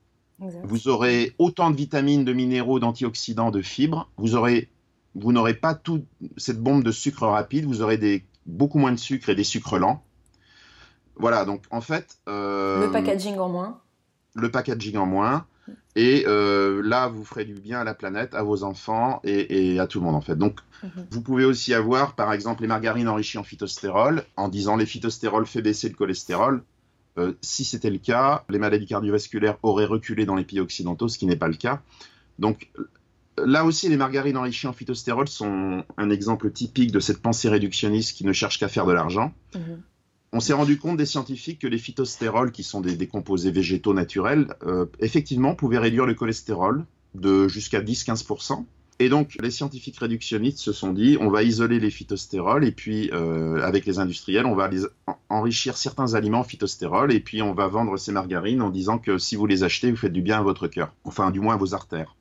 [0.42, 0.64] Exact.
[0.64, 4.10] Vous aurez autant de vitamines, de minéraux, d'antioxydants, de fibres.
[4.16, 4.68] Vous aurez,
[5.14, 6.04] vous n'aurez pas toute
[6.36, 7.64] cette bombe de sucre rapide.
[7.66, 10.02] Vous aurez des, beaucoup moins de sucre et des sucres lents.
[11.16, 13.80] Voilà, donc en fait, euh, Le packaging en moins.
[14.34, 15.46] le packaging en moins.
[15.94, 19.78] Et euh, là, vous ferez du bien à la planète, à vos enfants et, et
[19.78, 20.36] à tout le monde en fait.
[20.36, 21.06] Donc, Mhm.
[21.12, 25.46] vous pouvez aussi avoir, par exemple, les margarines enrichies en phytostérol, en disant les phytostérols
[25.46, 26.64] fait baisser le cholestérol.
[27.18, 31.18] Euh, si c'était le cas, les maladies cardiovasculaires auraient reculé dans les pays occidentaux, ce
[31.18, 31.82] qui n'est pas le cas.
[32.40, 32.68] Donc
[33.38, 38.16] là aussi, les margarines enrichies en phytostérol sont un exemple typique de cette pensée réductionniste
[38.16, 39.32] qui ne cherche qu'à faire de l'argent.
[39.54, 39.82] Mhm.
[40.34, 43.92] On s'est rendu compte des scientifiques que les phytostérols, qui sont des, des composés végétaux
[43.92, 48.64] naturels, euh, effectivement pouvaient réduire le cholestérol de jusqu'à 10-15%.
[48.98, 53.10] Et donc, les scientifiques réductionnistes se sont dit, on va isoler les phytostérols, et puis,
[53.12, 57.42] euh, avec les industriels, on va les en- enrichir certains aliments en phytostérols, et puis
[57.42, 60.22] on va vendre ces margarines en disant que si vous les achetez, vous faites du
[60.22, 62.14] bien à votre cœur, enfin, du moins à vos artères.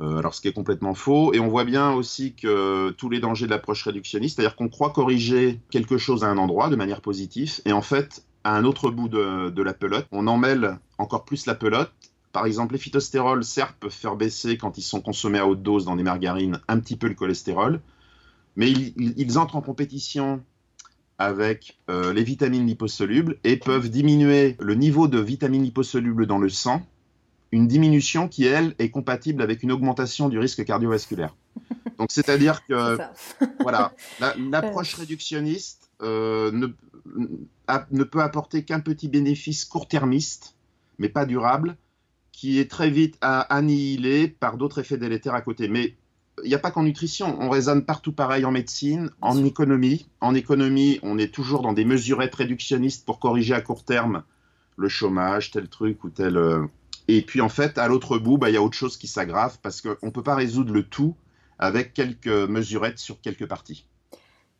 [0.00, 1.34] Euh, alors, ce qui est complètement faux.
[1.34, 4.90] Et on voit bien aussi que tous les dangers de l'approche réductionniste, c'est-à-dire qu'on croit
[4.90, 8.90] corriger quelque chose à un endroit de manière positive, et en fait, à un autre
[8.90, 11.92] bout de, la pelote, on emmêle encore plus la pelote.
[12.32, 15.84] Par exemple, les phytostérols, certes, peuvent faire baisser, quand ils sont consommés à haute dose
[15.84, 17.80] dans des margarines, un petit peu le cholestérol,
[18.56, 20.42] mais ils entrent en compétition
[21.20, 26.48] avec euh, les vitamines liposolubles et peuvent diminuer le niveau de vitamines liposolubles dans le
[26.48, 26.86] sang,
[27.52, 31.34] une diminution qui, elle, est compatible avec une augmentation du risque cardiovasculaire.
[31.98, 32.96] Donc, c'est-à-dire que
[33.60, 36.68] voilà, la- l'approche réductionniste euh, ne,
[37.66, 40.54] a- ne peut apporter qu'un petit bénéfice court-termiste,
[40.98, 41.76] mais pas durable,
[42.32, 45.68] qui est très vite à annihiler par d'autres effets délétères à côté.
[45.68, 45.96] Mais
[46.42, 50.06] il n'y a pas qu'en nutrition, on raisonne partout pareil en médecine, en économie.
[50.20, 54.22] En économie, on est toujours dans des mesurettes réductionnistes pour corriger à court terme
[54.76, 56.38] le chômage, tel truc ou tel.
[57.12, 59.58] Et puis en fait, à l'autre bout, bah, il y a autre chose qui s'aggrave
[59.62, 61.16] parce qu'on ne peut pas résoudre le tout
[61.58, 63.84] avec quelques mesurettes sur quelques parties.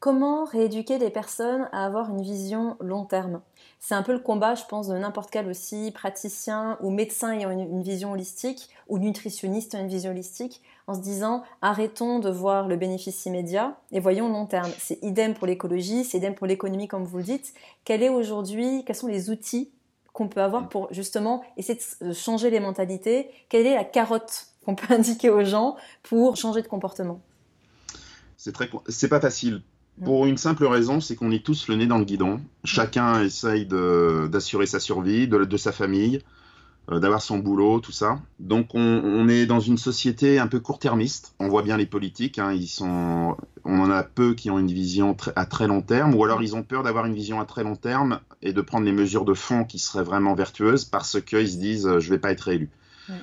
[0.00, 3.40] Comment rééduquer les personnes à avoir une vision long terme?
[3.78, 7.50] C'est un peu le combat, je pense, de n'importe quel aussi praticien ou médecin ayant
[7.50, 12.30] une, une vision holistique ou nutritionniste ayant une vision holistique, en se disant arrêtons de
[12.30, 14.70] voir le bénéfice immédiat et voyons long terme.
[14.78, 17.54] C'est idem pour l'écologie, c'est idem pour l'économie, comme vous le dites.
[17.84, 19.70] Quel est aujourd'hui, quels sont les outils
[20.12, 23.30] qu'on peut avoir pour justement essayer de changer les mentalités.
[23.48, 27.20] Quelle est la carotte qu'on peut indiquer aux gens pour changer de comportement?
[28.36, 29.62] C'est très, c'est pas facile.
[30.02, 32.40] Pour une simple raison, c'est qu'on est tous le nez dans le guidon.
[32.64, 36.20] Chacun essaye de- d'assurer sa survie, de, de sa famille, euh,
[36.88, 38.18] d'avoir son boulot, tout ça.
[38.40, 41.34] Donc on, on est dans une société un peu court-termiste.
[41.38, 44.72] On voit bien les politiques, hein, ils sont, on en a peu qui ont une
[44.72, 47.44] vision tr- à très long terme, ou alors ils ont peur d'avoir une vision à
[47.44, 51.20] très long terme et de prendre les mesures de fond qui seraient vraiment vertueuses parce
[51.20, 52.70] qu'ils se disent euh, je vais pas être élu.
[53.08, 53.14] Ouais.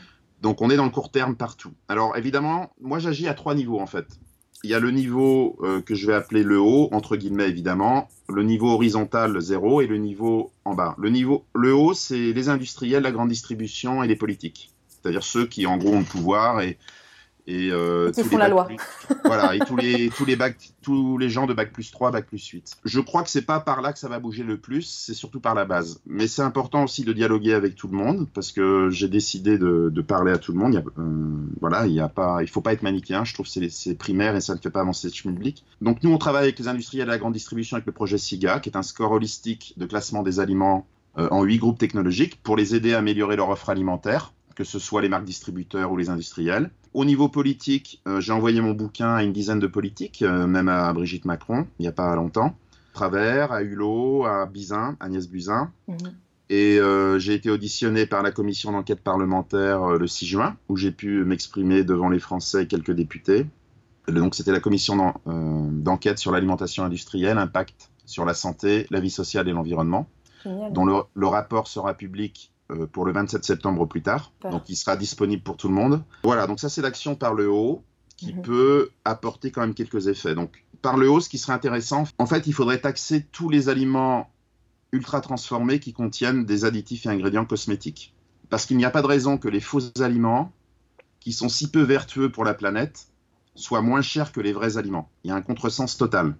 [0.41, 1.73] Donc on est dans le court terme partout.
[1.89, 4.07] Alors évidemment, moi j'agis à trois niveaux en fait.
[4.63, 8.09] Il y a le niveau euh, que je vais appeler le haut, entre guillemets évidemment,
[8.27, 10.95] le niveau horizontal, zéro, et le niveau en bas.
[10.97, 14.71] Le, niveau, le haut, c'est les industriels, la grande distribution et les politiques.
[14.89, 16.77] C'est-à-dire ceux qui, en gros, ont le pouvoir et,
[17.47, 18.65] et, euh, Et qui tous font les la loi.
[18.65, 18.77] plus-
[19.25, 22.25] voilà, et tous les, tous, les bacs, tous les gens de bac plus 3, bac
[22.27, 22.75] plus 8.
[22.85, 25.39] Je crois que c'est pas par là que ça va bouger le plus, c'est surtout
[25.39, 26.01] par la base.
[26.05, 29.89] Mais c'est important aussi de dialoguer avec tout le monde, parce que j'ai décidé de,
[29.93, 30.73] de parler à tout le monde.
[30.73, 31.29] Il y a, euh,
[31.61, 33.95] voilà, il y a pas, il faut pas être manichéen, je trouve que c'est- c'est
[33.95, 35.63] primaire et ça ne fait pas avancer le public.
[35.81, 38.59] Donc nous, on travaille avec les industriels de la grande distribution avec le projet SIGA,
[38.59, 40.85] qui est un score holistique de classement des aliments
[41.17, 44.79] euh, en huit groupes technologiques pour les aider à améliorer leur offre alimentaire, que ce
[44.79, 46.71] soit les marques distributeurs ou les industriels.
[46.95, 50.67] Au niveau politique, euh, j'ai envoyé mon bouquin à une dizaine de politiques, euh, même
[50.67, 52.47] à Brigitte Macron, il n'y a pas longtemps.
[52.47, 55.71] À Travers, à Hulot, à Bizin, Agnès Buzyn.
[55.87, 55.97] Mhm.
[56.49, 60.91] Et euh, j'ai été auditionné par la commission d'enquête parlementaire le 6 juin, où j'ai
[60.91, 63.45] pu m'exprimer devant les Français et quelques députés.
[64.07, 65.21] Donc c'était la commission d'en-
[65.71, 70.07] d'enquête sur l'alimentation industrielle, impact sur la santé, la vie sociale et l'environnement
[70.71, 72.51] dont le, le rapport sera public
[72.91, 74.31] pour le 27 septembre au plus tard.
[74.51, 76.03] Donc il sera disponible pour tout le monde.
[76.23, 77.83] Voilà, donc ça c'est l'action par le haut
[78.17, 78.41] qui mhm.
[78.41, 80.35] peut apporter quand même quelques effets.
[80.35, 83.69] Donc par le haut, ce qui serait intéressant, en fait, il faudrait taxer tous les
[83.69, 84.29] aliments
[84.91, 88.13] ultra transformés qui contiennent des additifs et ingrédients cosmétiques.
[88.49, 90.51] Parce qu'il n'y a pas de raison que les faux aliments,
[91.19, 93.07] qui sont si peu vertueux pour la planète,
[93.55, 95.09] soient moins chers que les vrais aliments.
[95.23, 96.35] Il y a un contresens total.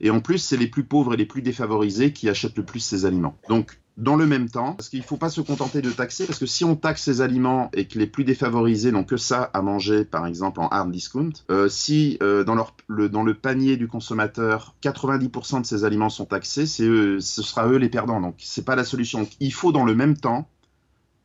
[0.00, 2.80] Et en plus, c'est les plus pauvres et les plus défavorisés qui achètent le plus
[2.80, 3.38] ces aliments.
[3.48, 6.38] Donc, dans le même temps, parce qu'il ne faut pas se contenter de taxer, parce
[6.38, 9.62] que si on taxe ces aliments et que les plus défavorisés n'ont que ça à
[9.62, 12.56] manger, par exemple en hard discount, euh, si euh, dans,
[12.88, 18.20] le panier du consommateur, 90% de ces aliments sont taxés, ce sera eux les perdants.
[18.20, 19.28] Donc c'est pas la solution.
[19.38, 20.48] il faut dans le même temps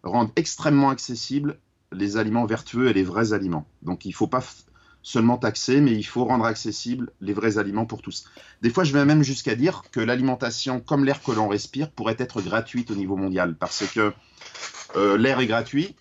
[0.03, 1.57] rendre extrêmement accessibles
[1.91, 3.65] les aliments vertueux et les vrais aliments.
[3.81, 4.43] Donc il ne faut pas
[5.01, 8.25] seulement taxer, mais il faut rendre accessibles les vrais aliments pour tous.
[8.61, 12.17] Des fois, je vais même jusqu'à dire que l'alimentation, comme l'air que l'on respire, pourrait
[12.19, 14.13] être gratuite au niveau mondial, parce que
[14.95, 15.95] euh, l'air est gratuit,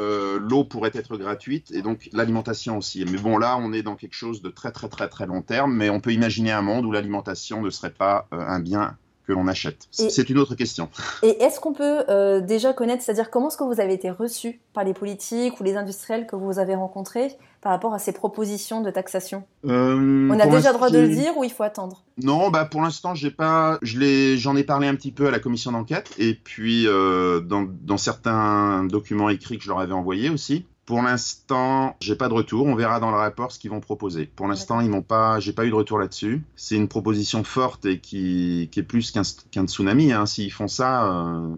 [0.00, 3.04] euh, l'eau pourrait être gratuite, et donc l'alimentation aussi.
[3.04, 5.74] Mais bon, là, on est dans quelque chose de très très très très long terme,
[5.74, 9.32] mais on peut imaginer un monde où l'alimentation ne serait pas euh, un bien que
[9.32, 10.88] l'on achète C'est une autre question.
[11.22, 14.60] Et est-ce qu'on peut euh, déjà connaître, c'est-à-dire comment est-ce que vous avez été reçu
[14.72, 18.82] par les politiques ou les industriels que vous avez rencontrés par rapport à ces propositions
[18.82, 19.44] de taxation?
[19.66, 22.04] Euh, On a déjà le droit de le dire ou il faut attendre?
[22.22, 25.38] Non, bah pour l'instant, j'ai pas, je j'en ai parlé un petit peu à la
[25.38, 30.30] commission d'enquête et puis euh, dans, dans certains documents écrits que je leur avais envoyés
[30.30, 30.66] aussi.
[30.86, 32.66] Pour l'instant, j'ai pas de retour.
[32.66, 34.26] On verra dans le rapport ce qu'ils vont proposer.
[34.26, 36.42] Pour l'instant, ils m'ont pas, j'ai pas eu de retour là-dessus.
[36.56, 40.12] C'est une proposition forte et qui, qui est plus qu'un tsunami.
[40.12, 40.26] Hein.
[40.26, 41.54] S'ils font ça, euh,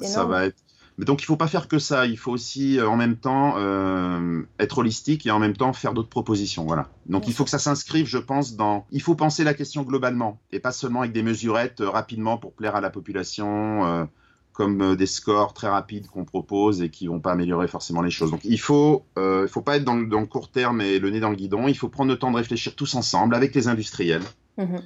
[0.00, 0.56] ça va être.
[0.96, 2.06] Mais donc, il faut pas faire que ça.
[2.06, 5.92] Il faut aussi, euh, en même temps, euh, être holistique et en même temps faire
[5.94, 6.64] d'autres propositions.
[6.64, 6.88] Voilà.
[7.06, 8.86] Donc, il faut que ça s'inscrive, je pense, dans.
[8.90, 12.76] Il faut penser la question globalement et pas seulement avec des mesurettes rapidement pour plaire
[12.76, 14.08] à la population
[14.52, 18.10] comme euh, des scores très rapides qu'on propose et qui vont pas améliorer forcément les
[18.10, 18.30] choses.
[18.30, 21.30] Donc il faut, euh, faut pas être dans le, court terme et le nez dans
[21.30, 21.68] le guidon.
[21.68, 24.22] Il faut prendre le temps de réfléchir tous ensemble avec les industriels,
[24.58, 24.82] mhm.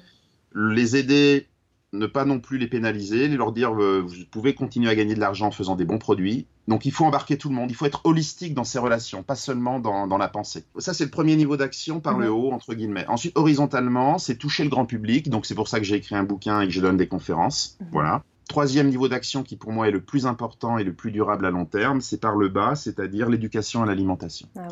[0.54, 1.48] les aider,
[1.92, 5.20] ne pas non plus les pénaliser, leur dire euh, vous pouvez continuer à gagner de
[5.20, 6.46] l'argent en faisant des bons produits.
[6.66, 7.70] Donc il faut embarquer tout le monde.
[7.70, 10.64] Il faut être holistique dans ces relations, pas seulement dans, dans la pensée.
[10.78, 12.32] Ça c'est le premier niveau d'action par le mhm.
[12.32, 13.06] haut entre guillemets.
[13.08, 15.30] Ensuite horizontalement, c'est toucher le grand public.
[15.30, 17.78] Donc c'est pour ça que j'ai écrit un bouquin et que je donne des conférences.
[17.80, 17.88] Mhm.
[17.92, 18.22] Voilà.
[18.48, 21.50] Troisième niveau d'action qui pour moi est le plus important et le plus durable à
[21.50, 24.48] long terme, c'est par le bas, c'est-à-dire l'éducation à l'alimentation.
[24.56, 24.68] Ah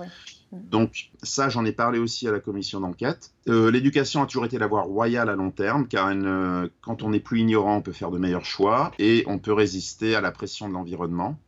[0.52, 3.32] Donc ça, j'en ai parlé aussi à la commission d'enquête.
[3.48, 7.12] Euh, l'éducation a toujours été la voie royale à long terme, car euh, quand on
[7.14, 10.32] est plus ignorant, on peut faire de meilleurs choix et on peut résister à la
[10.32, 11.38] pression de l'environnement.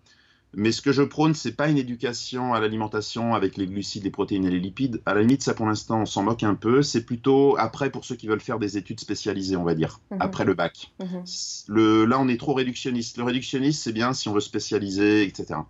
[0.57, 4.11] Mais ce que je prône, c'est pas une éducation à l'alimentation avec les glucides, les
[4.11, 5.01] protéines et les lipides.
[5.07, 6.83] À la limite, ça pour l'instant, on s'en moque un peu.
[6.83, 10.19] C'est plutôt après pour ceux qui veulent faire des études spécialisées, on va dire, mhm.
[10.21, 10.93] après le bac.
[11.01, 11.25] Mhm.
[11.69, 13.19] Le, là, on est trop réductionniste.
[13.19, 15.61] Le réductionniste, c'est bien si on veut spécialiser, etc.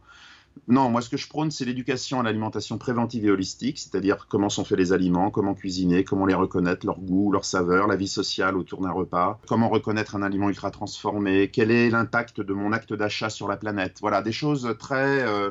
[0.68, 4.48] Non, moi ce que je prône, c'est l'éducation à l'alimentation préventive et holistique, c'est-à-dire comment
[4.48, 8.08] sont faits les aliments, comment cuisiner, comment les reconnaître, leur goût, leur saveur, la vie
[8.08, 12.72] sociale autour d'un repas, comment reconnaître un aliment ultra transformé, quel est l'impact de mon
[12.72, 13.98] acte d'achat sur la planète.
[14.00, 15.22] Voilà, des choses très...
[15.22, 15.50] Euh,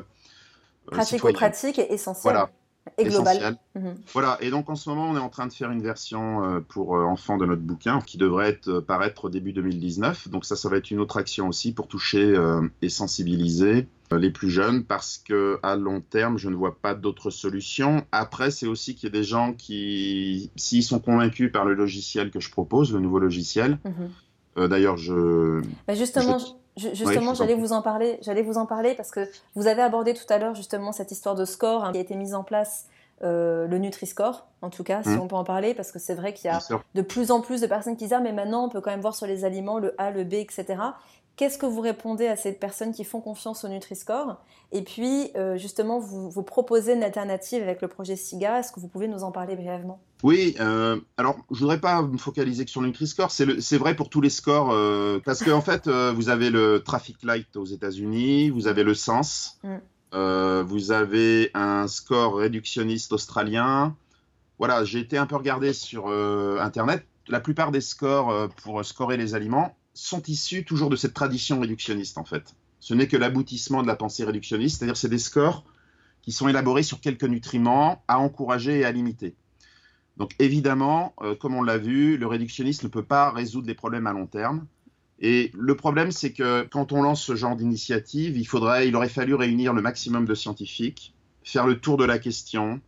[0.90, 2.32] Pratico-pratiques et essentielles.
[2.34, 2.50] Voilà
[2.98, 3.58] et global.
[3.74, 3.94] Mhm.
[4.12, 6.60] Voilà, et donc en ce moment, on est en train de faire une version euh,
[6.60, 10.28] pour euh, enfants de notre bouquin qui devrait être, euh, paraître début 2019.
[10.28, 12.34] Donc ça, ça va être une autre action aussi pour toucher
[12.82, 17.30] et sensibiliser les plus jeunes parce que à long terme, je ne vois pas d'autres
[17.30, 18.04] solutions.
[18.12, 22.30] Après, c'est aussi qu'il y a des gens qui, s'ils sont convaincus par le logiciel
[22.30, 24.68] que je propose, le nouveau logiciel, mhm.
[24.68, 25.62] d'ailleurs, je...
[25.86, 26.38] Bah, justement,
[26.76, 28.18] Justement, j'allais vous en parler.
[28.22, 31.34] J'allais vous en parler parce que vous avez abordé tout à l'heure justement cette histoire
[31.34, 32.86] de score hein, qui a été mise en place,
[33.22, 35.20] euh, le Nutri-Score, en tout cas, si mmh.
[35.20, 36.58] on peut en parler, parce que c'est vrai qu'il y a
[36.94, 39.00] de plus en plus de personnes qui disent ah mais maintenant on peut quand même
[39.00, 40.64] voir sur les aliments le A, le B, etc.
[41.36, 44.36] Qu'est-ce que vous répondez à ces personnes qui font confiance au Nutri-Score?
[44.70, 48.60] Et puis, euh, justement, vous, vous proposez une alternative avec le projet SIGA.
[48.60, 50.00] Est-ce que vous pouvez nous en parler brièvement?
[50.22, 53.32] Oui, euh, alors je voudrais pas me focaliser que sur le Nutri-Score.
[53.32, 57.16] C'est vrai pour tous les scores, euh, parce qu'en en fait, vous avez le Traffic
[57.24, 60.60] Light aux États-Unis, vous avez le Sens, mm.
[60.62, 63.96] vous avez un score réductionniste australien.
[64.58, 67.04] Voilà, j'ai été un peu regardé sur Internet.
[67.26, 72.18] La plupart des scores pour scorer les aliments sont issus toujours de cette tradition réductionniste
[72.18, 72.54] en fait.
[72.80, 75.64] Ce n'est que l'aboutissement de la pensée réductionniste, c'est-à-dire c'est des scores
[76.20, 79.36] qui sont élaborés sur quelques nutriments à encourager et à limiter.
[80.16, 84.06] Donc évidemment, euh, comme on l'a vu, le réductionniste ne peut pas résoudre les problèmes
[84.06, 84.66] à long terme.
[85.20, 88.48] Et le problème, c'est que quand on lance ce genre d'initiative, il
[88.86, 92.80] il aurait fallu réunir le maximum de scientifiques, faire le tour de la question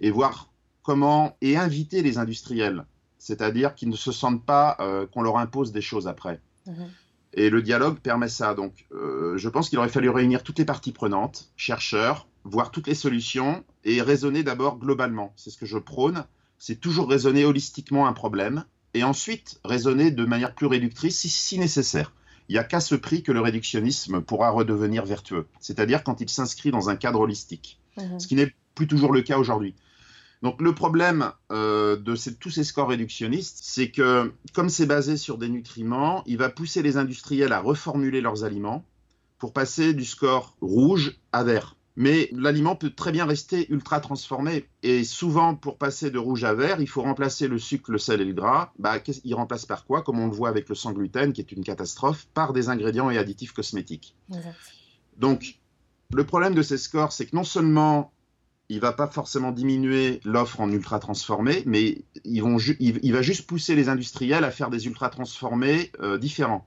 [0.00, 0.50] et voir
[0.82, 2.84] comment et inviter les industriels
[3.18, 6.40] c'est-à-dire qu'ils ne se sentent pas euh, qu'on leur impose des choses après.
[6.66, 6.88] Mhm.
[7.34, 8.54] Et le dialogue permet ça.
[8.54, 12.86] Donc, euh, je pense qu'il aurait fallu réunir toutes les parties prenantes, chercheurs, voir toutes
[12.86, 15.32] les solutions et raisonner d'abord globalement.
[15.36, 16.24] C'est ce que je prône.
[16.58, 22.12] C'est toujours raisonner holistiquement un problème et ensuite raisonner de manière plus réductrice si, nécessaire.
[22.48, 26.30] Il n'y a qu'à ce prix que le réductionnisme pourra redevenir vertueux, c'est-à-dire quand il
[26.30, 28.20] s'inscrit dans un cadre holistique, mmh.
[28.20, 29.74] ce qui n'est plus toujours le cas aujourd'hui.
[30.46, 35.38] Donc le problème euh, de tous ces scores réductionnistes, c'est que comme c'est basé sur
[35.38, 38.84] des nutriments, il va pousser les industriels à reformuler leurs aliments
[39.38, 41.74] pour passer du score rouge à vert.
[41.96, 44.68] Mais l'aliment peut très bien rester ultra transformé.
[44.84, 48.20] Et souvent, pour passer de rouge à vert, il faut remplacer le sucre, le sel
[48.20, 48.72] et le gras.
[48.78, 50.02] Bah, il remplace par quoi?
[50.02, 53.10] Comme on le voit avec le sans gluten, qui est une catastrophe, par des ingrédients
[53.10, 54.14] et additifs cosmétiques.
[55.16, 55.58] Donc,
[56.12, 58.12] le problème de ces scores, c'est que non seulement
[58.68, 63.46] il va pas forcément diminuer l'offre en ultra transformés, mais ils vont il, va juste
[63.46, 66.66] pousser les industriels à faire des ultra transformés euh, différents.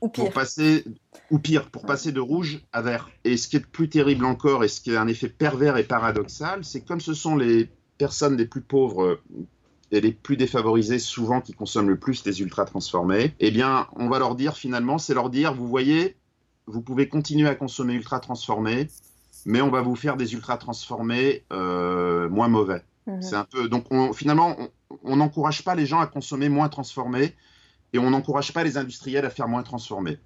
[0.00, 0.24] Ou pire.
[0.24, 0.84] Pour passer,
[1.30, 3.08] ou pire, pour passer de rouge à vert.
[3.24, 5.84] Et ce qui est plus terrible encore, et ce qui est un effet pervers et
[5.84, 9.22] paradoxal, c'est comme ce sont les personnes les plus pauvres euh,
[9.92, 14.08] et les plus défavorisées souvent qui consomment le plus des ultra transformés, eh bien, on
[14.08, 16.16] va leur dire finalement, c'est leur dire, vous voyez,
[16.66, 18.88] vous pouvez continuer à consommer ultra transformés,
[19.46, 22.82] mais on va vous faire des ultra transformés euh, moins mauvais.
[23.06, 23.22] Mhm.
[23.22, 24.56] C'est un peu donc finalement
[25.02, 27.34] on n'encourage pas les gens à consommer moins transformés
[27.92, 30.18] et on n'encourage pas les industriels à faire moins transformés.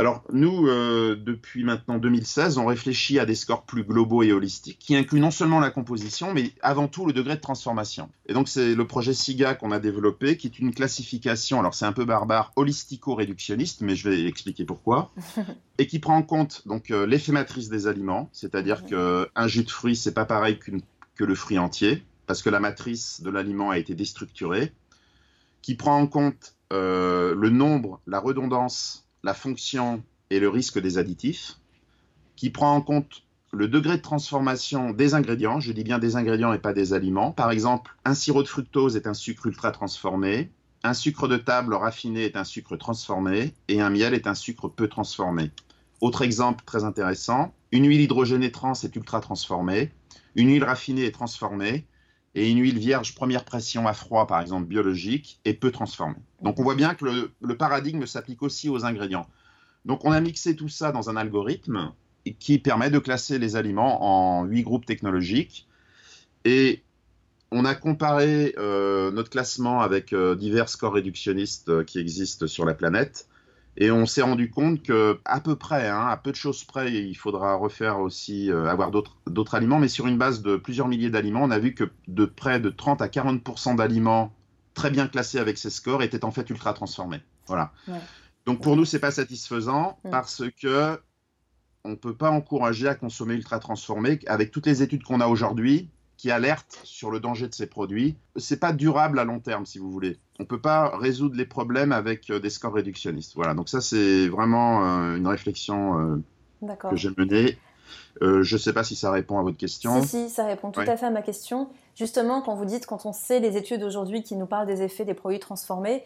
[0.00, 4.78] Alors nous, euh, depuis maintenant 2016, on réfléchit à des scores plus globaux et holistiques
[4.78, 8.08] qui incluent non seulement la composition, mais avant tout le degré de transformation.
[8.26, 11.84] Et donc c'est le projet SIGA qu'on a développé, qui est une classification, alors c'est
[11.84, 15.10] un peu barbare, holistico-réductionniste, mais je vais expliquer pourquoi,
[15.78, 19.70] et qui prend en compte donc euh, l'effet matrice des aliments, c'est-à-dire qu'un jus de
[19.70, 23.78] fruits, c'est pas pareil que le fruit entier, parce que la matrice de l'aliment a
[23.78, 24.72] été déstructurée,
[25.60, 30.98] qui prend en compte euh, le nombre, la redondance la fonction et le risque des
[30.98, 31.58] additifs,
[32.36, 36.52] qui prend en compte le degré de transformation des ingrédients, je dis bien des ingrédients
[36.52, 37.32] et pas des aliments.
[37.32, 40.50] Par exemple, un sirop de fructose est un sucre ultra transformé,
[40.82, 44.68] un sucre de table raffiné est un sucre transformé et un miel est un sucre
[44.68, 45.50] peu transformé.
[46.00, 49.90] Autre exemple très intéressant, une huile hydrogénée trans est ultra transformée,
[50.36, 51.86] une huile raffinée est transformée
[52.34, 56.16] et une huile vierge première pression à froid, par exemple biologique, est peu transformée.
[56.42, 57.04] Donc on voit bien que
[57.40, 59.26] le, paradigme s'applique aussi aux ingrédients.
[59.84, 61.92] Donc on a mixé tout ça dans un algorithme
[62.38, 65.66] qui permet de classer les aliments en huit groupes technologiques.
[66.44, 66.82] Et
[67.50, 72.66] on a comparé euh, notre classement avec euh, divers scores réductionnistes euh, qui existent sur
[72.66, 73.26] la planète.
[73.80, 76.92] Et on s'est rendu compte que à peu près, hein, à peu de choses près,
[76.92, 81.10] il faudra refaire aussi euh, avoir d'autres aliments, mais sur une base de plusieurs milliers
[81.10, 84.32] d'aliments, on a vu que de près de 30 à 40% d'aliments
[84.74, 87.20] très bien classés avec ces scores étaient en fait ultra transformés.
[87.46, 87.72] Voilà.
[88.46, 91.00] Donc pour nous, c'est pas satisfaisant parce que
[91.84, 95.88] on peut pas encourager à consommer ultra transformés avec toutes les études qu'on a aujourd'hui
[96.18, 98.16] qui alertent sur le danger de ces produits.
[98.36, 100.18] C'est pas durable à long terme, si vous voulez.
[100.40, 103.34] On peut pas résoudre les problèmes avec euh, des scores réductionnistes.
[103.36, 103.54] Voilà.
[103.54, 106.20] Donc ça, c'est vraiment euh, une réflexion
[106.60, 107.56] euh, que j'ai menée.
[108.20, 110.02] je ne sais pas si ça répond à votre question.
[110.02, 111.68] Si, si, ça répond tout à fait à ma question.
[111.94, 115.04] Justement, quand vous dites, quand on sait les études aujourd'hui qui nous parlent des effets
[115.04, 116.02] des produits transformés,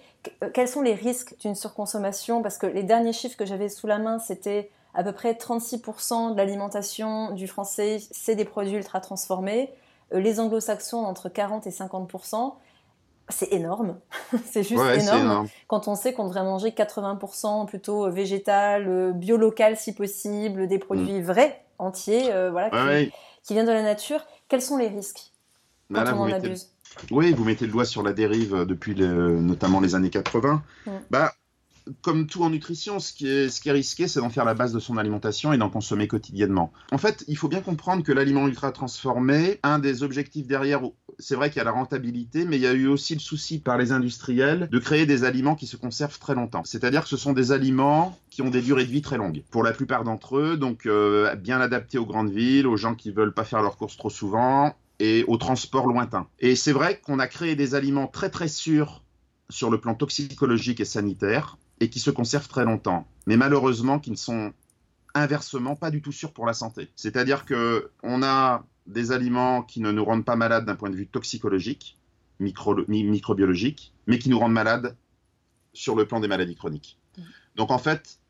[0.53, 2.43] quels sont les risques d'une surconsommation?
[2.43, 6.33] Parce que les derniers chiffres que j'avais sous la main, c'était à peu près 36%
[6.33, 9.71] de l'alimentation du français, c'est des produits ultra transformés.
[10.13, 12.55] Euh, les anglo-saxons entre 40 et 50%
[13.29, 13.99] c'est énorme,
[14.51, 15.47] c'est juste énorme.
[15.69, 20.79] Quand on sait qu'on devrait manger 80% plutôt végétal, euh, bio local si possible, des
[20.79, 21.25] produits mm.
[21.25, 22.69] vrais, entiers, euh, voilà,
[23.45, 25.33] qui, viennent de la nature, quels sont les risques
[25.95, 26.73] quand on en abuse?
[27.11, 30.63] Oui, vous mettez le doigt sur la dérive depuis notamment les années 80.
[30.87, 30.91] Mm.
[31.11, 31.33] Bah,
[32.01, 34.97] comme tout en nutrition, ce qui est, risqué, c'est d'en faire la base de son
[34.97, 36.73] alimentation et d'en consommer quotidiennement.
[36.91, 40.83] En fait, il faut bien comprendre que l'aliment ultra transformé, un des objectifs derrière,
[41.19, 43.59] c'est vrai qu'il y a la rentabilité, mais il y a eu aussi le souci
[43.59, 46.63] par les industriels de créer des aliments qui se conservent très longtemps.
[46.65, 49.43] C'est-à-dire que ce sont des aliments qui ont des durées de vie très longues.
[49.51, 53.11] Pour la plupart d'entre eux, donc euh, bien adaptés aux grandes villes, aux gens qui
[53.11, 56.29] veulent pas faire leurs courses trop souvent et au transport lointain.
[56.39, 59.03] Et c'est vrai qu'on a créé des aliments très très sûrs
[59.51, 64.13] sur le plan toxicologique et sanitaire, et qui se conservent très longtemps, mais malheureusement qui
[64.13, 64.53] ne sont
[65.15, 66.89] inversement pas du tout sûrs pour la santé.
[66.95, 70.95] C'est-à-dire que on a des aliments qui ne nous rendent pas malades d'un point de
[70.95, 71.99] vue toxicologique,
[72.39, 74.97] micro, microbiologique, mais qui nous rendent malades
[75.73, 77.01] sur le plan des maladies chroniques.
[77.19, 77.23] Mmh.
[77.57, 78.21] Donc en fait,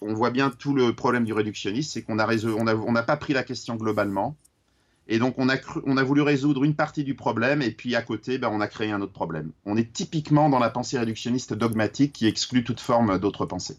[0.00, 3.32] on voit bien tout le problème du réductionnisme, c'est qu'on n'a on a, pas pris
[3.32, 4.36] la question globalement,
[5.12, 8.48] et donc, on a, voulu résoudre une partie du problème, et puis à côté, ben,
[8.50, 9.50] on a créé un autre problème.
[9.66, 13.76] On est typiquement dans la pensée réductionniste dogmatique qui exclut toute forme d'autre pensée.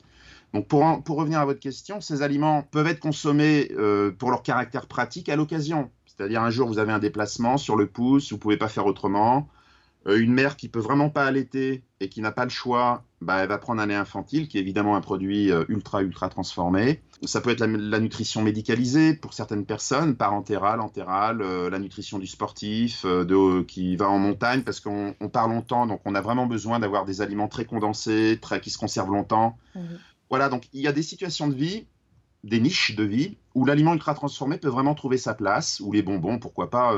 [0.54, 4.86] Donc pour, revenir à votre question, ces aliments peuvent être consommés euh, pour leur caractère
[4.86, 5.90] pratique à l'occasion.
[6.06, 9.50] C'est-à-dire un jour vous avez un déplacement sur le pouce, vous pouvez pas faire autrement.
[10.06, 13.38] Euh, une mère qui peut vraiment pas allaiter et qui n'a pas le choix, bah,
[13.38, 17.02] elle va prendre un lait infantile, qui est évidemment un produit euh, ultra ultra transformé.
[17.26, 22.28] Ça peut être la, nutrition médicalisée pour certaines personnes, parentérale, entérale, euh, la nutrition du
[22.28, 26.80] sportif, de, qui va en montagne parce qu'on part longtemps, donc on a vraiment besoin
[26.80, 29.58] d'avoir des aliments très condensés, très, qui se conservent longtemps.
[29.76, 29.80] Mmh.
[30.30, 31.86] Voilà, donc il y a des situations de vie
[32.44, 36.02] des niches de vie où l'aliment ultra transformé peut vraiment trouver sa place, ou les
[36.02, 36.94] bonbons, pourquoi pas,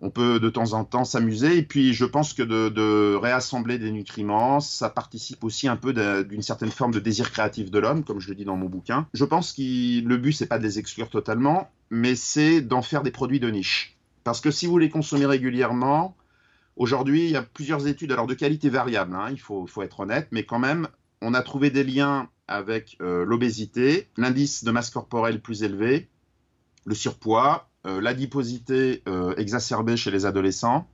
[0.00, 1.58] on peut de temps en temps s'amuser.
[1.58, 5.92] Et puis, je pense que de, réassembler des nutriments, ça participe aussi un peu
[6.24, 9.06] d'une certaine forme de désir créatif de l'homme, comme je le dis dans mon bouquin.
[9.12, 13.02] Je pense que le but, c'est pas de les exclure totalement, mais c'est d'en faire
[13.02, 13.96] des produits de niche.
[14.24, 16.16] Parce que si vous les consommez régulièrement,
[16.76, 20.28] aujourd'hui, il y a plusieurs études, alors de qualité variable, hein, il faut, être honnête,
[20.30, 20.88] mais quand même,
[21.22, 26.08] on a trouvé des liens avec euh, l'obésité, l'indice de masse corporelle plus élevé,
[26.84, 27.67] le surpoids,
[28.00, 30.88] l'adiposité euh, exacerbée chez les adolescents,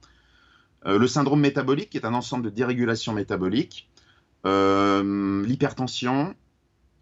[0.86, 3.88] euh, le syndrome métabolique, qui est un ensemble de dérégulation métabolique,
[4.45, 6.34] l'hypertension,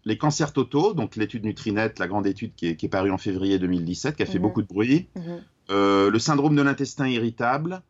[0.05, 4.15] les cancers totaux, donc l'étude Nutrinet, la grande étude qui est, parue en février 2017,
[4.15, 4.41] qui a fait mhm.
[4.43, 5.41] beaucoup de bruit, mhm.
[5.69, 7.81] le syndrome de l'intestin irritable.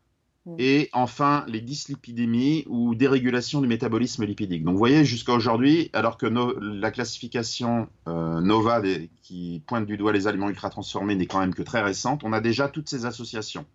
[0.57, 4.65] Et enfin, les dyslipidémies ou dérégulation du métabolisme lipidique.
[4.65, 8.81] Donc, vous voyez, jusqu'à aujourd'hui, alors que la classification euh, NOVA
[9.21, 12.33] qui pointe du doigt les aliments ultra transformés n'est quand même que très récente, on
[12.33, 13.65] a déjà toutes ces associations.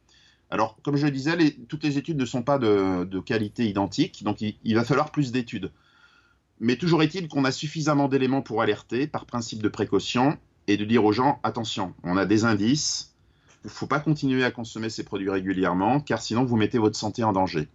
[0.50, 1.36] Alors, comme je le disais,
[1.68, 5.72] toutes les études ne sont pas de, qualité identique, donc il va falloir plus d'études.
[6.60, 10.84] Mais toujours est-il qu'on a suffisamment d'éléments pour alerter par principe de précaution et de
[10.84, 13.14] dire aux gens attention, on a des indices,
[13.64, 16.96] il ne faut pas continuer à consommer ces produits régulièrement, car sinon vous mettez votre
[16.96, 17.68] santé en danger.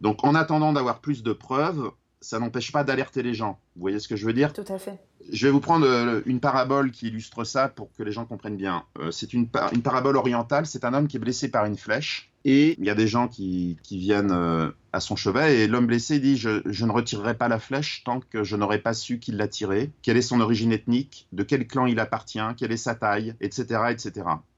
[0.00, 1.90] Donc en attendant d'avoir plus de preuves,
[2.20, 3.58] ça n'empêche pas d'alerter les gens.
[3.74, 4.52] Vous voyez ce que je veux dire?
[4.52, 4.98] Tout à fait.
[5.30, 8.56] Je vais vous prendre euh, une parabole qui illustre ça pour que les gens comprennent
[8.56, 8.84] bien.
[8.98, 10.66] Euh, c'est une, une, parabole orientale.
[10.66, 12.32] C'est un homme qui est blessé par une flèche.
[12.44, 15.58] Et il y a des gens qui, qui viennent euh, à son chevet.
[15.58, 18.78] Et l'homme blessé dit je, je, ne retirerai pas la flèche tant que je n'aurai
[18.78, 22.38] pas su qui l'a tiré, quelle est son origine ethnique, de quel clan il appartient,
[22.56, 23.80] quelle est sa taille, etc.
[23.90, 24.12] etc.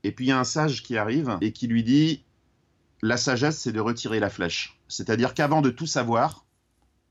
[0.05, 2.25] Et puis il y a un sage qui arrive et qui lui dit
[3.01, 4.79] la sagesse, c'est de retirer la flèche.
[4.89, 6.45] C'est-à-dire qu'avant de tout savoir,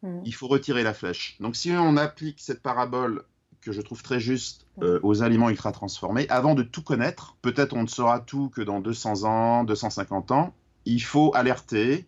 [0.08, 0.22] Mm.
[0.26, 1.38] il faut retirer la flèche.
[1.40, 3.24] Donc si on applique cette parabole
[3.62, 4.84] que je trouve très juste mm.
[4.84, 8.62] euh, aux aliments ultra transformés, avant de tout connaître, peut-être on ne saura tout que
[8.62, 10.54] dans 200 ans, 250 ans,
[10.86, 12.08] il faut alerter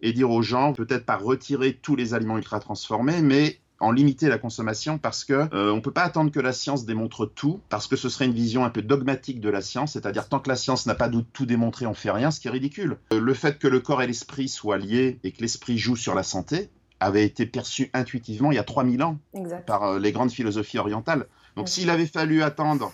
[0.00, 4.28] et dire aux gens, peut-être pas retirer tous les aliments ultra transformés, mais en limiter
[4.28, 7.86] la consommation parce que euh, on peut pas attendre que la science démontre tout parce
[7.86, 10.56] que ce serait une vision un peu dogmatique de la science, c'est-à-dire tant que la
[10.56, 12.98] science n'a pas tout démontré, on fait rien, ce qui est ridicule.
[13.12, 16.14] Euh, le fait que le corps et l'esprit soient liés et que l'esprit joue sur
[16.14, 16.70] la santé,
[17.00, 19.18] avait été perçu intuitivement il y a 3000 ans
[19.66, 21.26] par euh, les grandes philosophies orientales.
[21.56, 22.92] Donc s'il avait fallu attendre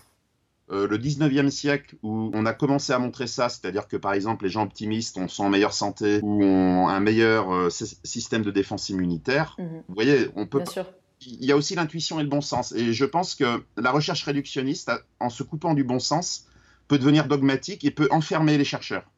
[0.71, 4.45] euh, le 19e siècle où on a commencé à montrer ça, c'est-à-dire que par exemple
[4.45, 8.51] les gens optimistes on, sont en meilleure santé ou ont un meilleur euh, système de
[8.51, 9.83] défense immunitaire, mhm.
[9.89, 10.63] vous voyez, on peut...
[11.27, 12.73] Il y a aussi l'intuition et le bon sens.
[12.73, 14.91] Et je pense que la recherche réductionniste,
[15.21, 16.49] en se coupant du bon sens,
[16.87, 19.11] peut devenir dogmatique et peut enfermer les chercheurs.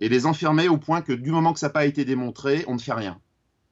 [0.00, 2.74] Et les enfermer au point que du moment que ça n'a pas été démontré, on
[2.74, 3.18] ne fait rien.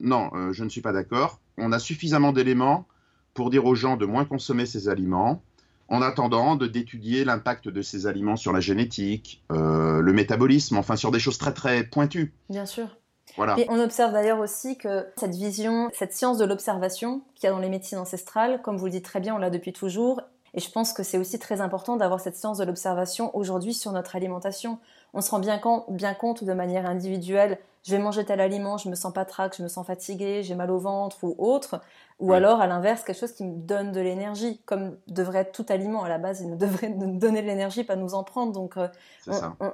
[0.03, 1.41] Non, euh, je ne suis pas d'accord.
[1.57, 2.87] On a suffisamment d'éléments
[3.35, 5.43] pour dire aux gens de moins consommer ces aliments,
[5.89, 11.11] en attendant d'étudier l'impact de ces aliments sur la génétique, euh, le métabolisme, enfin sur
[11.11, 12.35] des choses très très pointues.
[12.51, 12.89] Bien sûr.
[13.37, 13.59] Voilà.
[13.59, 17.53] Et on observe d'ailleurs aussi que cette vision, cette science de l'observation qu'il y a
[17.53, 20.21] dans les médecines ancestrales, comme vous le dites très bien, on l'a depuis toujours.
[20.55, 23.93] Et je pense que c'est aussi très important d'avoir cette science de l'observation aujourd'hui sur
[23.93, 24.79] notre alimentation.
[25.15, 28.95] On se rend bien compte de manière individuelle je vais manger tel aliment, je me
[28.95, 31.81] sens pas trac, je me sens fatigué, j'ai mal au ventre ou autre,
[32.21, 35.67] ou alors à l'inverse quelque chose qui me donne de l'énergie, comme devrait être tout
[35.69, 38.53] aliment à la base, il nous devrait nous donner de l'énergie, pas nous en prendre.
[38.53, 38.87] Donc, euh,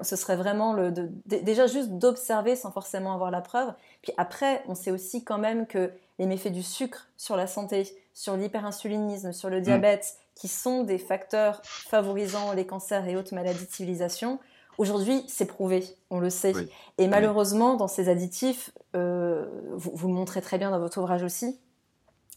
[0.01, 0.91] ce serait vraiment le
[1.27, 3.75] déjà juste d'observer sans forcément avoir la preuve.
[4.01, 7.95] Puis après, on sait aussi quand même que les méfaits du sucre sur la santé,
[8.15, 9.63] sur l'hyperinsulinisme, sur le mm.
[9.63, 14.39] diabète, qui sont des facteurs favorisant les cancers et autres maladies de civilisation,
[14.79, 16.53] Aujourd'hui, c'est prouvé, on le sait.
[16.99, 21.59] Et malheureusement, dans ces additifs, euh, vous, le montrez très bien dans votre ouvrage aussi,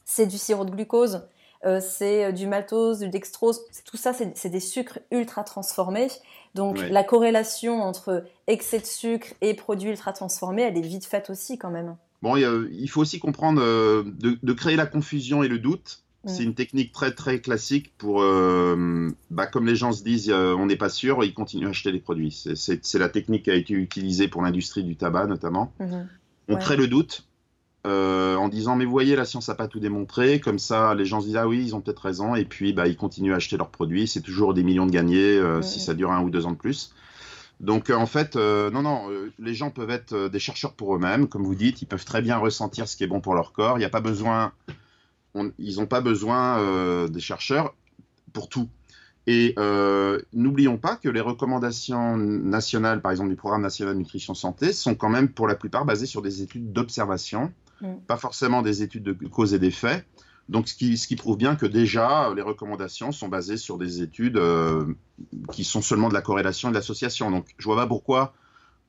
[0.06, 1.22] c'est du sirop de glucose,
[1.66, 6.08] euh, c'est euh, du maltose, du dextrose, tout ça, c'est des sucres ultra transformés.
[6.56, 11.30] Donc la corrélation entre excès de sucre et produits ultra transformés, elle est vite faite
[11.30, 11.96] aussi quand même.
[12.24, 16.04] Bon, il faut aussi comprendre de, créer la confusion et le doute.
[16.26, 16.48] C'est mm.
[16.48, 20.76] une technique très très classique pour, euh, bah, comme les gens se disent, on n'est
[20.76, 22.32] pas sûr, ils continuent à acheter les produits.
[22.32, 25.74] C'est la technique qui a été utilisée pour l'industrie du tabac notamment.
[25.80, 26.06] Mm-hmm.
[26.50, 27.26] On crée le doute
[27.88, 31.04] euh, en disant mais vous voyez la science n'a pas tout démontré comme ça les
[31.04, 33.38] gens se disent ah oui ils ont peut-être raison et puis bah, ils continuent à
[33.38, 36.30] acheter leurs produits c'est toujours des millions de gagnés euh, si ça dure un ou
[36.30, 36.94] deux ans de plus
[37.60, 39.10] donc en fait non non
[39.40, 42.38] les gens peuvent être des chercheurs pour eux-mêmes comme vous dites ils peuvent très bien
[42.38, 44.52] ressentir ce qui est bon pour leur corps il n'y a pas besoin
[45.58, 47.76] ils n'ont pas besoin des chercheurs
[48.34, 48.70] pour tout
[49.28, 54.34] et euh, n'oublions pas que les recommandations nationales, par exemple du programme national de nutrition
[54.34, 57.98] santé, sont quand même pour la plupart basées sur des études d'observation, mm.
[58.08, 60.06] pas forcément des études de cause et d'effet.
[60.50, 64.02] Donc, ce qui, ce qui, prouve bien que déjà, les recommandations sont basées sur des
[64.02, 64.86] études euh,
[65.52, 67.30] qui sont seulement de la corrélation et de l'association.
[67.30, 68.34] Donc, je vois pas pourquoi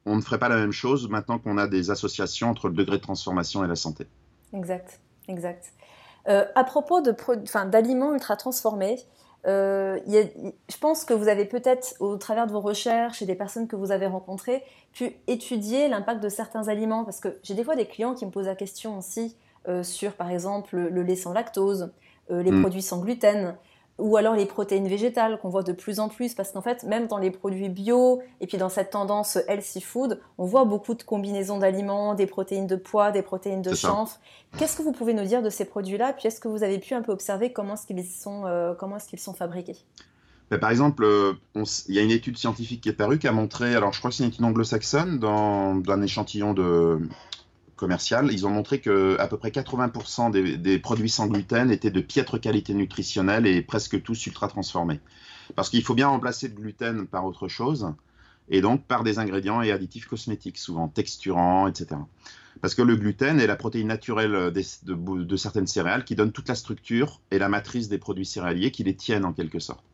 [0.06, 2.96] on ne ferait pas la même chose maintenant qu'on a des associations entre le degré
[2.96, 4.06] de transformation et la santé.
[4.54, 5.72] Exact, exact.
[6.28, 8.98] Euh, à propos d'aliments ultra transformés,
[9.46, 13.66] euh, je pense que vous avez peut-être, au travers de vos recherches et des personnes
[13.66, 14.62] que vous avez rencontrées,
[14.92, 17.04] pu étudier l'impact de certains aliments.
[17.04, 19.36] Parce que j'ai des fois des clients qui me posent la question aussi
[19.68, 21.90] euh, sur, par exemple, le, lait sans lactose,
[22.30, 22.60] les mm.
[22.60, 23.56] produits sans gluten
[23.98, 27.06] ou alors les protéines végétales qu'on voit de plus en plus, parce qu'en fait, même
[27.06, 31.02] dans les produits bio, et puis dans cette tendance healthy food, on voit beaucoup de
[31.02, 34.12] combinaisons d'aliments, des protéines de pois, des protéines de chanvre.
[34.58, 36.14] Qu'est-ce que vous pouvez nous dire de ces produits-là?
[36.14, 38.96] Puis est-ce que vous avez pu un peu observer comment est-ce qu'ils sont, euh, comment
[38.96, 39.76] est-ce qu'ils sont fabriqués?
[40.50, 41.32] Ben, par exemple, euh,
[41.88, 44.10] il y a une étude scientifique qui est parue qui a montré, alors je crois
[44.10, 46.98] que c'est une étude anglo-saxonne, dans, dans, un échantillon de,
[48.30, 52.40] ils ont montré que à peu près 80% des, produits sans gluten étaient de piètre
[52.40, 55.00] qualité nutritionnelle et presque tous ultra transformés.
[55.56, 57.92] Parce qu'il faut bien remplacer le gluten par autre chose,
[58.48, 62.00] et donc par des ingrédients et additifs cosmétiques, souvent texturants, etc.
[62.60, 66.54] Parce que le gluten est la protéine naturelle de certaines céréales qui donne toute la
[66.54, 69.84] structure et la matrice des produits céréaliers qui les tiennent en quelque sorte.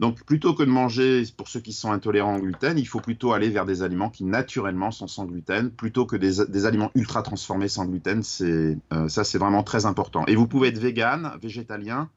[0.00, 3.34] Donc plutôt que de manger, pour ceux qui sont intolérants au gluten, il faut plutôt
[3.34, 7.68] aller vers des aliments qui naturellement sont sans gluten, plutôt que des, aliments ultra transformés
[7.68, 8.22] sans gluten.
[8.22, 10.24] C'est euh, ça, c'est vraiment très important.
[10.26, 12.08] Et vous pouvez être vegan, végétalien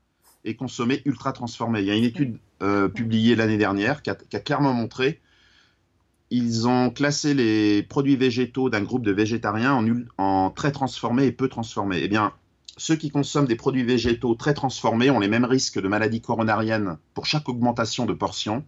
[0.45, 1.81] et consommer ultra transformé.
[1.81, 5.19] Il y a une étude euh, publiée l'année dernière qui a, clairement montré
[6.29, 9.86] ils ont classé les produits végétaux d'un groupe de végétariens en,
[10.17, 11.99] en, très transformés et peu transformés.
[12.01, 12.34] Eh bien,
[12.78, 16.97] ceux qui consomment des produits végétaux très transformés ont les mêmes risques de maladies coronariennes
[17.13, 18.63] pour chaque augmentation de portion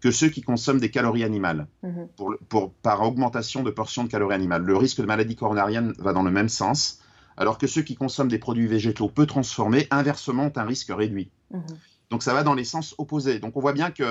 [0.00, 2.08] que ceux qui consomment des calories animales, mhm.
[2.48, 4.62] pour, par augmentation de portion de calories animales.
[4.62, 7.00] Le risque de maladie coronarienne va dans le même sens,
[7.38, 11.30] alors que ceux qui consomment des produits végétaux peu transformés, inversement, ont un risque réduit.
[11.50, 11.62] Mhm.
[12.10, 13.38] Donc ça va dans les sens opposés.
[13.38, 14.04] Donc on voit bien qu'il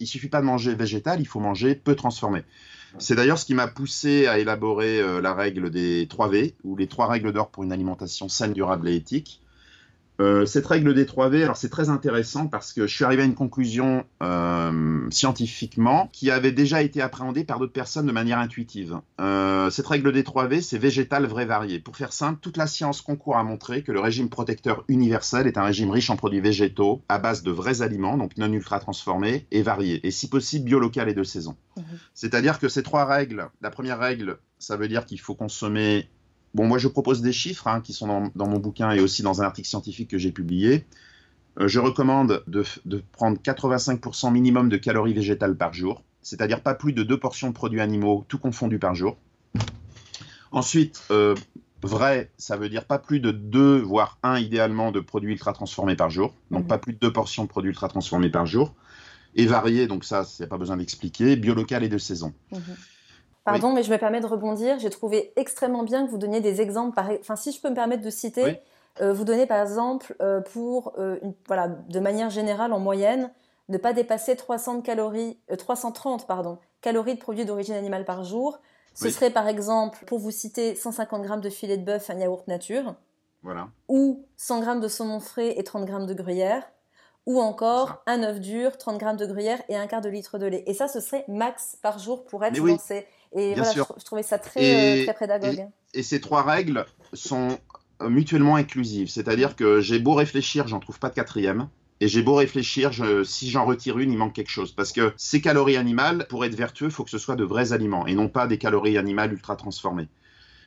[0.00, 2.42] ne suffit pas de manger végétal, il faut manger peu transformé.
[2.98, 6.76] C'est d'ailleurs ce qui m'a poussé à élaborer euh, la règle des 3 V, ou
[6.76, 9.43] les trois règles d'or pour une alimentation saine, durable et éthique.
[10.20, 13.22] Euh, cette règle des 3 V, alors c'est très intéressant parce que je suis arrivé
[13.22, 18.38] à une conclusion euh, scientifiquement qui avait déjà été appréhendée par d'autres personnes de manière
[18.38, 19.00] intuitive.
[19.20, 21.80] Euh, cette règle des 3 V, c'est végétal, vrai, varié.
[21.80, 25.58] Pour faire simple, toute la science concourt à montrer que le régime protecteur universel est
[25.58, 29.46] un régime riche en produits végétaux à base de vrais aliments, donc non ultra transformés
[29.50, 31.56] et variés, et si possible bio-local et de saison.
[31.76, 31.84] Mhm.
[32.14, 36.08] C'est-à-dire que ces trois règles, la première règle, ça veut dire qu'il faut consommer
[36.54, 39.42] Bon, moi, je propose des chiffres hein, qui sont dans, mon bouquin et aussi dans
[39.42, 40.86] un article scientifique que j'ai publié.
[41.60, 42.64] Euh, je recommande de,
[43.12, 47.54] prendre 85% minimum de calories végétales par jour, c'est-à-dire pas plus de deux portions de
[47.54, 49.16] produits animaux, tout confondus par jour.
[50.52, 51.34] Ensuite, euh,
[51.82, 55.96] vrai, ça veut dire pas plus de deux, voire un idéalement, de produits ultra transformés
[55.96, 56.34] par jour.
[56.52, 56.68] Donc mhm.
[56.68, 58.74] pas plus de deux portions de produits ultra transformés par jour.
[59.34, 61.34] Et varié, donc ça, il n'y a pas besoin d'expliquer.
[61.34, 62.32] Biolocal et de saison.
[62.52, 62.60] Mhm.
[63.44, 64.78] Pardon, mais je me permets de rebondir.
[64.78, 66.98] J'ai trouvé extrêmement bien que vous donniez des exemples.
[67.20, 68.60] Enfin, si je peux me permettre de citer,
[69.00, 73.30] euh, vous donnez par exemple euh, pour, euh, voilà, de manière générale, en moyenne,
[73.68, 78.60] ne pas dépasser 300 calories, 330 pardon, calories de produits d'origine animale par jour.
[78.94, 82.46] Ce serait par exemple, pour vous citer, 150 grammes de filet de bœuf, un yaourt
[82.46, 82.94] nature.
[83.42, 83.68] Voilà.
[83.88, 86.62] Ou 100 grammes de saumon frais et 30 grammes de gruyère
[87.26, 90.46] ou encore un œuf dur, 30 grammes de gruyère et un quart de litre de
[90.46, 90.62] lait.
[90.66, 93.06] Et ça, ce serait max par jour pour être lancé.
[93.34, 95.66] Et voilà, Je, trouvais ça très, euh, très pédagogue.
[95.92, 97.58] Et, ces trois règles sont
[98.02, 99.08] euh, mutuellement inclusives.
[99.08, 101.68] C'est-à-dire que j'ai beau réfléchir, j'en trouve pas de quatrième.
[102.00, 102.90] Et j'ai beau réfléchir,
[103.24, 104.72] si j'en retire une, il manque quelque chose.
[104.72, 107.72] Parce que ces calories animales, pour être vertueux, il faut que ce soit de vrais
[107.72, 110.08] aliments et non pas des calories animales ultra transformées.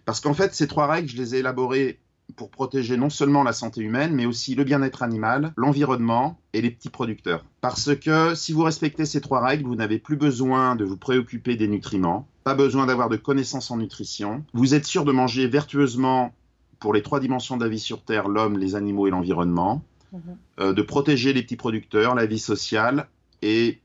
[0.06, 2.00] Parce qu'en fait, ces trois règles, je les ai élaborées
[2.36, 6.70] pour protéger non seulement la santé humaine, mais aussi le bien-être animal, l'environnement et les
[6.70, 7.46] petits producteurs.
[7.62, 11.56] Parce que si vous respectez ces trois règles, vous n'avez plus besoin de vous préoccuper
[11.56, 16.34] des nutriments, pas besoin d'avoir de connaissances en nutrition, vous êtes sûr de manger vertueusement
[16.80, 20.22] pour les trois dimensions de la vie sur Terre, l'homme, les animaux et l'environnement, mhm.
[20.60, 23.08] euh, de protéger les petits producteurs, la vie sociale.
[23.42, 23.80] Et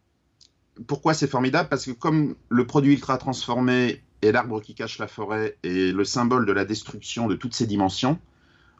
[0.87, 1.69] pourquoi c'est formidable?
[1.69, 6.05] Parce que comme le produit ultra transformé et l'arbre qui cache la forêt est le
[6.05, 8.19] symbole de la destruction de toutes ces dimensions.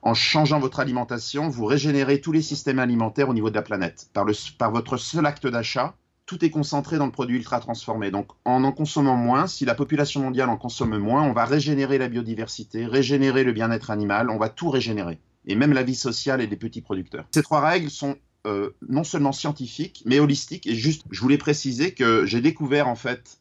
[0.03, 4.11] En changeant votre alimentation, vous régénérez tous les systèmes alimentaires au niveau de la planète.
[4.13, 5.95] Par, le, par votre seul acte d'achat,
[6.27, 8.11] tout est concentré dans le produit ultra transformé.
[8.11, 11.99] Donc, en en consommant moins, si la population mondiale en consomme moins, on va régénérer
[11.99, 15.21] la biodiversité, régénérer le bien-être animal, on va tout régénérer.
[15.47, 17.27] Et même la vie sociale et des petits producteurs.
[17.33, 20.67] Ces trois règles sont euh, non seulement scientifiques, mais holistiques.
[20.67, 23.39] Et juste, je voulais préciser que j'ai découvert en fait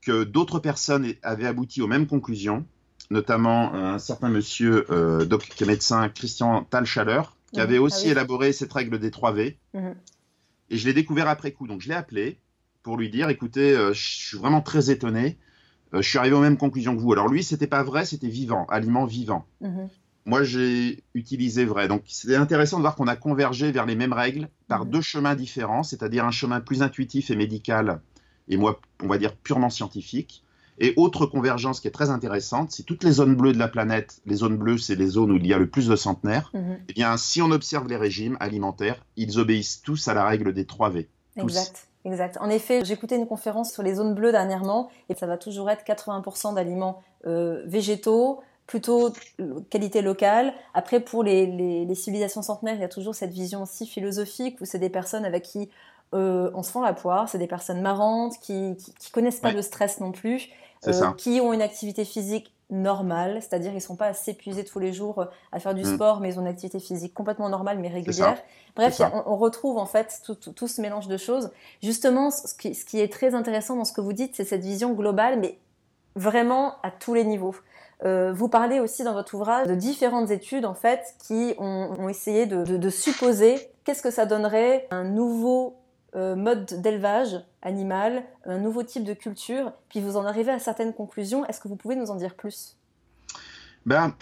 [0.00, 2.66] que d'autres personnes avaient abouti aux mêmes conclusions,
[3.10, 8.06] notamment un certain monsieur, euh, doc, qui est médecin, Christian Talchaleur, qui avait aussi ah
[8.06, 8.10] oui.
[8.12, 9.58] élaboré cette règle des 3 V.
[9.74, 9.90] Mmh.
[10.70, 11.66] Et je l'ai découvert après coup.
[11.66, 12.38] Donc je l'ai appelé
[12.82, 15.38] pour lui dire écoutez, euh, je suis vraiment très étonné.
[15.92, 17.12] Euh, je suis arrivé aux mêmes conclusions que vous.
[17.12, 19.46] Alors lui, c'était pas vrai, c'était vivant, aliment vivant.
[19.60, 19.86] Mmh.
[20.26, 21.86] Moi, j'ai utilisé vrai.
[21.86, 24.90] Donc c'est intéressant de voir qu'on a convergé vers les mêmes règles par mmh.
[24.90, 28.00] deux chemins différents, c'est-à-dire un chemin plus intuitif et médical,
[28.48, 30.43] et moi, on va dire purement scientifique.
[30.78, 34.20] Et autre convergence qui est très intéressante, c'est toutes les zones bleues de la planète.
[34.26, 36.50] Les zones bleues, c'est les zones où il y a le plus de centenaires.
[36.52, 36.72] Mmh.
[36.88, 40.64] Eh bien, si on observe les régimes alimentaires, ils obéissent tous à la règle des
[40.64, 41.08] 3 V.
[41.36, 41.42] Tous.
[41.42, 41.88] Exact.
[42.04, 42.36] Exact.
[42.40, 45.84] En effet, j'écoutais une conférence sur les zones bleues dernièrement et ça va toujours être
[45.84, 49.10] 80% d'aliments euh, végétaux, plutôt
[49.70, 50.52] qualité locale.
[50.74, 54.60] Après, pour les, les, les, civilisations centenaires, il y a toujours cette vision aussi philosophique
[54.60, 55.70] où c'est des personnes avec qui
[56.12, 57.28] euh, on se fend la poire.
[57.28, 59.54] C'est des personnes marrantes qui, qui, qui connaissent pas ouais.
[59.54, 60.48] le stress non plus,
[60.86, 64.92] euh, qui ont une activité physique normale, c'est-à-dire ils sont pas à s'épuiser tous les
[64.92, 65.94] jours euh, à faire du mm.
[65.94, 68.38] sport, mais ils ont une activité physique complètement normale mais régulière.
[68.74, 71.50] Bref, a, on, on, retrouve en fait tout, tout, tout, ce mélange de choses.
[71.82, 74.62] Justement, ce qui, ce qui est très intéressant dans ce que vous dites, c'est cette
[74.62, 75.58] vision globale, mais
[76.16, 77.54] vraiment à tous les niveaux.
[78.04, 82.08] Euh, vous parlez aussi dans votre ouvrage de différentes études en fait qui ont, ont
[82.08, 85.76] essayé de, de, de supposer qu'est-ce que ça donnerait un nouveau
[86.14, 90.94] euh, mode d'élevage animal, un nouveau type de culture, puis vous en arrivez à certaines
[90.94, 91.44] conclusions.
[91.46, 92.76] Est-ce que vous pouvez nous en dire plus?
[93.86, 94.14] Ben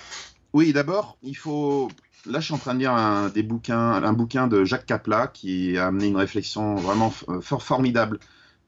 [0.53, 1.89] oui, d'abord, il faut.
[2.25, 5.77] Là, je suis en train de lire un, des un bouquin de Jacques Capla qui
[5.77, 8.21] a amené une réflexion vraiment euh, formidable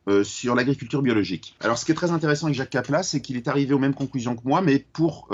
[0.09, 1.57] euh, sur l'agriculture biologique.
[1.61, 3.95] Alors, ce qui est très intéressant avec Jacques Capla, c'est qu'il est arrivé aux mêmes
[3.95, 5.29] conclusions que moi, mais pour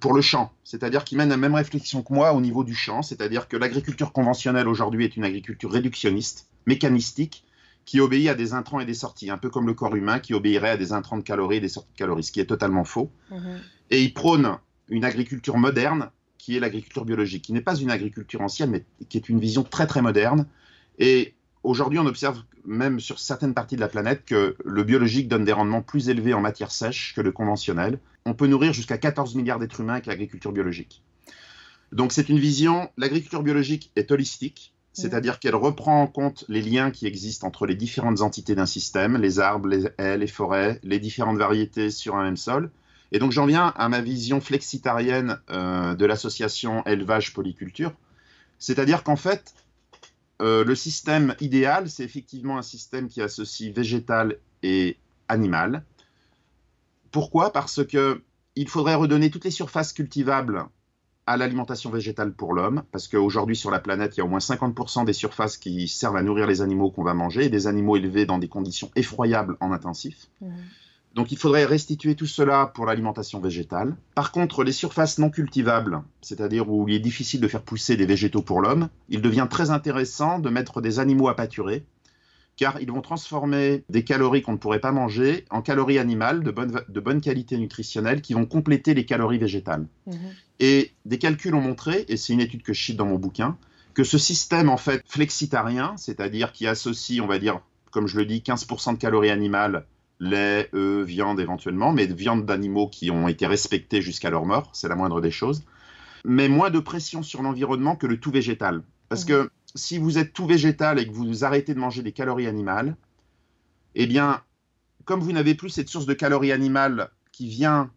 [0.00, 3.02] pour le champ, c'est-à-dire qu'il mène la même réflexion que moi au niveau du champ,
[3.02, 7.44] c'est-à-dire que l'agriculture conventionnelle aujourd'hui est une agriculture réductionniste, mécanistique,
[7.84, 10.34] qui obéit à des intrants et des sorties, un peu comme le corps humain qui
[10.34, 12.84] obéirait à des intrants de calories et des sorties de calories, ce qui est totalement
[12.84, 13.10] faux.
[13.30, 13.36] Mmh.
[13.90, 18.40] Et il prône une agriculture moderne qui est l'agriculture biologique, qui n'est pas une agriculture
[18.40, 20.46] ancienne, mais qui est une vision très très moderne.
[20.98, 25.44] Et aujourd'hui, on observe même sur certaines parties de la planète que le biologique donne
[25.44, 28.00] des rendements plus élevés en matière sèche que le conventionnel.
[28.26, 31.02] On peut nourrir jusqu'à 14 milliards d'êtres humains avec l'agriculture biologique.
[31.92, 36.90] Donc c'est une vision, l'agriculture biologique est holistique, c'est-à-dire qu'elle reprend en compte les liens
[36.90, 40.98] qui existent entre les différentes entités d'un système, les arbres, les haies, les forêts, les
[40.98, 42.70] différentes variétés sur un même sol.
[43.12, 47.92] Et donc j'en viens à ma vision flexitarienne euh, de l'association élevage-polyculture,
[48.58, 49.54] c'est-à-dire qu'en fait,
[50.42, 54.96] euh, le système idéal, c'est effectivement un système qui associe végétal et
[55.28, 55.84] animal.
[57.10, 57.52] Pourquoi?
[57.52, 58.22] Parce que
[58.54, 60.64] il faudrait redonner toutes les surfaces cultivables
[61.26, 64.38] à l'alimentation végétale pour l'homme, parce qu'aujourd'hui sur la planète, il y a au moins
[64.38, 67.96] 50% des surfaces qui servent à nourrir les animaux qu'on va manger, et des animaux
[67.96, 70.28] élevés dans des conditions effroyables en intensif.
[70.40, 70.46] Mmh.
[71.16, 73.96] Donc il faudrait restituer tout cela pour l'alimentation végétale.
[74.14, 78.04] Par contre, les surfaces non cultivables, c'est-à-dire où il est difficile de faire pousser des
[78.04, 81.86] végétaux pour l'homme, il devient très intéressant de mettre des animaux à pâturer,
[82.56, 86.50] car ils vont transformer des calories qu'on ne pourrait pas manger en calories animales de
[86.50, 89.86] bonne, de bonne qualité nutritionnelle qui vont compléter les calories végétales.
[90.06, 90.12] Mmh.
[90.60, 93.58] Et des calculs ont montré, et c'est une étude que je cite dans mon bouquin,
[93.92, 98.24] que ce système en fait flexitarien, c'est-à-dire qui associe, on va dire, comme je le
[98.24, 99.86] dis, 15% de calories animales
[100.18, 104.88] lait, œufs, viande éventuellement, mais viande d'animaux qui ont été respectés jusqu'à leur mort, c'est
[104.88, 105.62] la moindre des choses.
[106.24, 108.82] Mais moins de pression sur l'environnement que le tout végétal.
[109.08, 109.28] Parce mmh.
[109.28, 112.96] que si vous êtes tout végétal et que vous arrêtez de manger des calories animales,
[113.94, 114.42] eh bien,
[115.04, 117.90] comme vous n'avez plus cette source de calories animales qui vient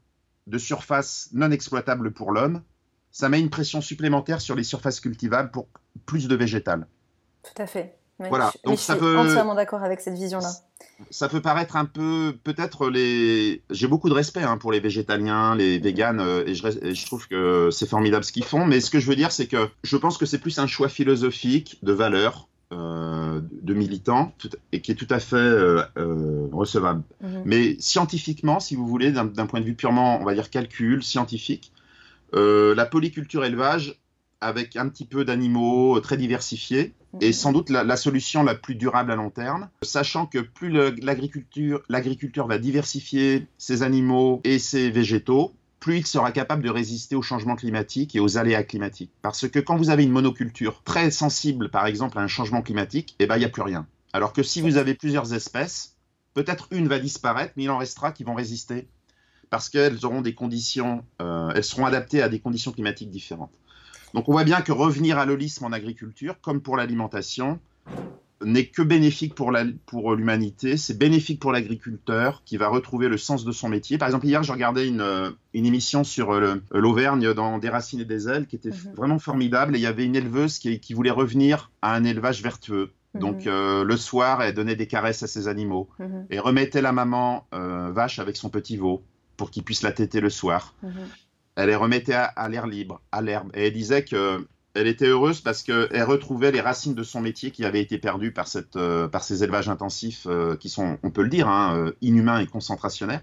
[0.48, 2.64] de surfaces non exploitables pour l'homme,
[3.12, 5.68] ça met une pression supplémentaire sur les surfaces cultivables pour
[6.06, 6.88] plus de végétal.
[7.44, 7.99] Tout à fait.
[8.20, 8.52] Ouais, voilà.
[8.54, 9.18] Je, Donc je ça suis peut...
[9.18, 10.52] entièrement d'accord avec cette vision-là.
[11.10, 13.62] Ça peut paraître un peu, peut-être les.
[13.70, 17.06] J'ai beaucoup de respect hein, pour les végétaliens, les véganes, euh, et, je, et, je,
[17.06, 18.66] trouve que c'est formidable ce qu'ils font.
[18.66, 20.90] Mais ce que je veux dire, c'est que je pense que c'est plus un choix
[20.90, 25.84] philosophique de valeur euh, de militants tout, et qui est tout à fait euh,
[26.52, 27.04] recevable.
[27.24, 27.42] -hmm.
[27.46, 31.72] Mais scientifiquement, si vous voulez, d'un point de vue purement, on va dire calcul scientifique,
[32.34, 33.96] la polyculture élevage
[34.42, 39.12] avec un petit peu d'animaux très diversifiés est sans doute la, solution la plus durable
[39.12, 45.98] à long terme, sachant que plus l'agriculture va diversifier ses animaux et ses végétaux, plus
[45.98, 49.12] il sera capable de résister au changement climatique et aux aléas climatiques.
[49.22, 53.16] Parce que quand vous avez une monoculture très sensible, par exemple, à un changement climatique,
[53.20, 53.88] eh ben, il n'y a plus rien.
[54.14, 55.96] Alors que si vous avez plusieurs espèces,
[56.34, 58.88] peut-être une va disparaître, mais il en restera qui vont résister.
[59.50, 63.52] Parce qu'elles auront des conditions, euh, elles seront adaptées à des conditions climatiques différentes.
[64.14, 67.60] Donc on voit bien que revenir à l'holisme en agriculture, comme pour l'alimentation,
[68.44, 69.52] n'est que bénéfique pour
[70.16, 73.98] l'humanité, c'est bénéfique pour l'agriculteur qui va retrouver le sens de son métier.
[73.98, 78.06] Par exemple, hier, je regardais une, euh, émission sur euh, l'Auvergne dans Des racines et
[78.06, 78.94] des ailes qui était mhm.
[78.96, 82.92] vraiment formidable et il y avait une éleveuse qui, voulait revenir à un élevage vertueux.
[83.14, 83.22] Mhm.
[83.22, 86.28] Donc euh, le soir, elle donnait des caresses à ses animaux mhm.
[86.30, 89.04] et remettait la maman vache avec son petit veau
[89.36, 90.74] pour qu'il puisse la téter le soir.
[91.60, 93.52] Elle les remettait à l'air libre, à l'herbe.
[93.54, 97.52] Et elle disait que elle était heureuse parce qu'elle retrouvait les racines de son métier
[97.52, 101.12] qui avaient été perdues par, cette, euh, par ces élevages intensifs euh, qui sont, on
[101.12, 103.22] peut le dire, hein, euh, inhumains et concentrationnaires.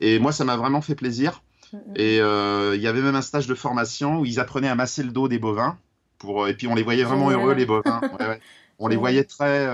[0.00, 1.42] Et moi, ça m'a vraiment fait plaisir.
[1.72, 1.78] Mm.
[1.96, 5.10] Et il y avait même un stage de formation où ils apprenaient à masser le
[5.10, 5.78] dos des bovins.
[6.18, 8.00] Pour, et puis on les voyait vraiment heureux, les bovins.
[8.82, 9.66] On les voyait très.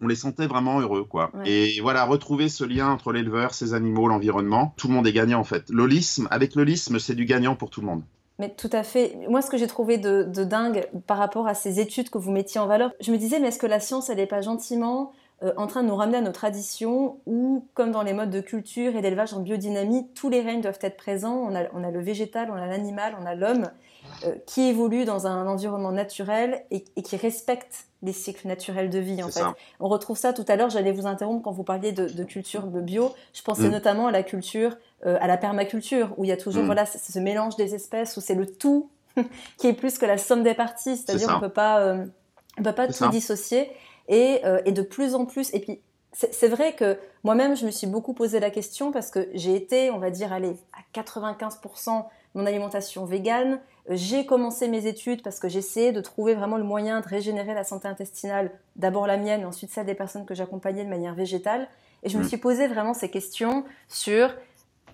[0.00, 1.32] On les sentait vraiment heureux, quoi.
[1.44, 5.40] Et voilà, retrouver ce lien entre l'éleveur, ses animaux, l'environnement, tout le monde est gagnant
[5.40, 5.64] en fait.
[5.70, 8.02] L'holisme, avec l'holisme, c'est du gagnant pour tout le monde.
[8.38, 9.18] Mais tout à fait.
[9.28, 12.60] Moi, ce que j'ai trouvé de, dingue par rapport à ces études que vous mettiez
[12.60, 15.52] en valeur, je me disais, mais est-ce que la science, elle n'est pas gentiment euh,
[15.56, 18.94] en train de nous ramener à nos traditions où, comme dans les modes de culture
[18.94, 21.44] et d'élevage en biodynamie, tous les règnes doivent être présents.
[21.48, 23.70] On a, on a le végétal, on a l'animal, on a l'homme
[24.24, 29.22] euh, qui évolue dans un environnement naturel et, qui respecte les cycles naturels de vie.
[29.22, 29.42] En fait.
[29.80, 30.70] On retrouve ça tout à l'heure.
[30.70, 33.12] J'allais vous interrompre quand vous parliez de, culture bio.
[33.32, 33.72] Je pensais mm.
[33.72, 36.66] notamment à la culture euh, à la permaculture, où il y a toujours mm.
[36.66, 38.90] voilà, ce mélange des espèces, où c'est le tout
[39.56, 42.04] qui est plus que la somme des parties, c'est-à-dire on peut pas, euh,
[42.58, 43.70] on peut pas tout dissocier.
[44.08, 45.80] Et, euh, et, de plus en plus, et puis
[46.12, 49.92] c'est vrai que moi-même, je me suis beaucoup posé la question parce que j'ai été,
[49.92, 52.06] on va dire, allez, à 95%
[52.38, 53.60] mon alimentation végane.
[53.90, 57.64] J'ai commencé mes études parce que j'essayais de trouver vraiment le moyen de régénérer la
[57.64, 61.68] santé intestinale, d'abord la mienne, ensuite celle des personnes que j'accompagnais de manière végétale.
[62.04, 62.28] Et je me mm.
[62.28, 64.32] suis posé vraiment ces questions sur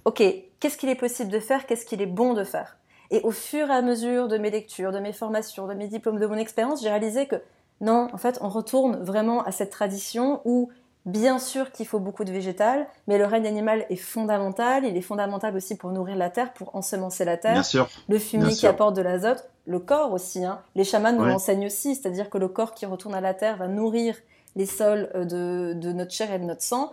[0.06, 0.22] ok,
[0.58, 2.78] qu'est-ce qu'il est possible de faire, qu'est-ce qu'il est bon de faire?
[3.10, 6.18] Et au fur et à mesure de mes lectures, de mes formations, de mes diplômes,
[6.18, 7.36] de mon expérience, j'ai réalisé que
[7.80, 10.70] non, en fait, on retourne vraiment à cette tradition où,
[11.06, 14.84] bien sûr qu'il faut beaucoup de végétal, mais le règne animal est fondamental.
[14.84, 17.52] Il est fondamental aussi pour nourrir la terre, pour ensemencer la terre.
[17.52, 17.88] Bien sûr.
[18.08, 20.44] Le fumier qui apporte de l'azote, le corps aussi.
[20.44, 20.60] Hein.
[20.74, 23.68] Les chamans nous l'enseignent aussi, c'est-à-dire que le corps qui retourne à la terre va
[23.68, 24.16] nourrir
[24.56, 26.90] les sols euh, de, de notre chair et de notre sang.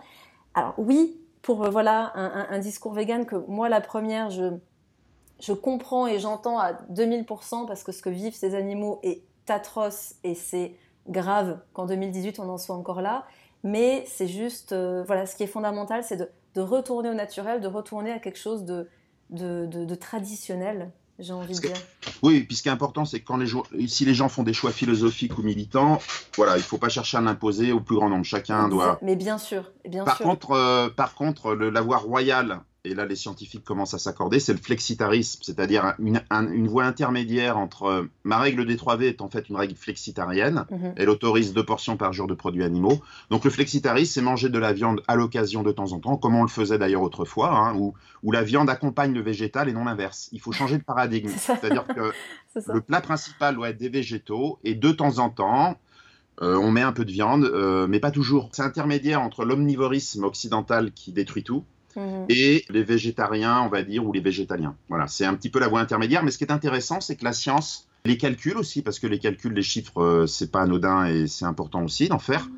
[0.54, 4.54] Alors oui, pour euh, voilà un, discours vegan que moi la première je
[5.40, 10.14] je comprends et j'entends à 2000% parce que ce que vivent ces animaux est atroce
[10.22, 10.76] et c'est
[11.08, 13.26] grave qu'en 2018 on en soit encore là
[13.62, 17.60] mais c'est juste euh, voilà ce qui est fondamental c'est de, de, retourner au naturel
[17.60, 18.88] de retourner à quelque chose de,
[19.30, 21.76] de, de traditionnel j'ai envie de dire.
[22.22, 23.48] Oui, puis ce qui est important, c'est que quand les
[23.86, 26.00] si les gens font des choix philosophiques ou militants,
[26.36, 28.24] voilà, il ne faut pas chercher à l'imposer au plus grand nombre.
[28.24, 28.98] Chacun doit.
[29.02, 30.26] Mais bien sûr, bien par sûr.
[30.26, 34.40] Contre, euh, par contre, le, la voie royale et là les scientifiques commencent à s'accorder,
[34.40, 39.06] c'est le flexitarisme, c'est-à-dire une, une, voie intermédiaire entre euh, ma règle des 3 V
[39.06, 40.94] est en fait une règle flexitarienne, mhm.
[40.96, 43.00] elle autorise deux portions par jour de produits animaux.
[43.30, 46.34] Donc le flexitarisme, c'est manger de la viande à l'occasion de temps en temps, comme
[46.34, 49.84] on le faisait d'ailleurs autrefois, hein, où, où, la viande accompagne le végétal et non
[49.84, 50.28] l'inverse.
[50.32, 52.12] Il faut changer de paradigme, c'est-à-dire que
[52.72, 55.76] le plat principal doit être des végétaux et de temps en temps,
[56.40, 58.48] euh, on met un peu de viande, euh, mais pas toujours.
[58.52, 61.64] C'est intermédiaire entre l'omnivorisme occidental qui détruit tout
[61.96, 62.26] Mhm.
[62.28, 64.74] et les végétariens, on va dire, ou les végétaliens.
[64.88, 66.24] Voilà, c'est un petit peu la voie intermédiaire.
[66.24, 69.18] Mais ce qui est intéressant, c'est que la science, les calculs aussi, parce que les
[69.18, 72.48] calculs, les chiffres, euh, c'est pas anodin et c'est important aussi d'en faire,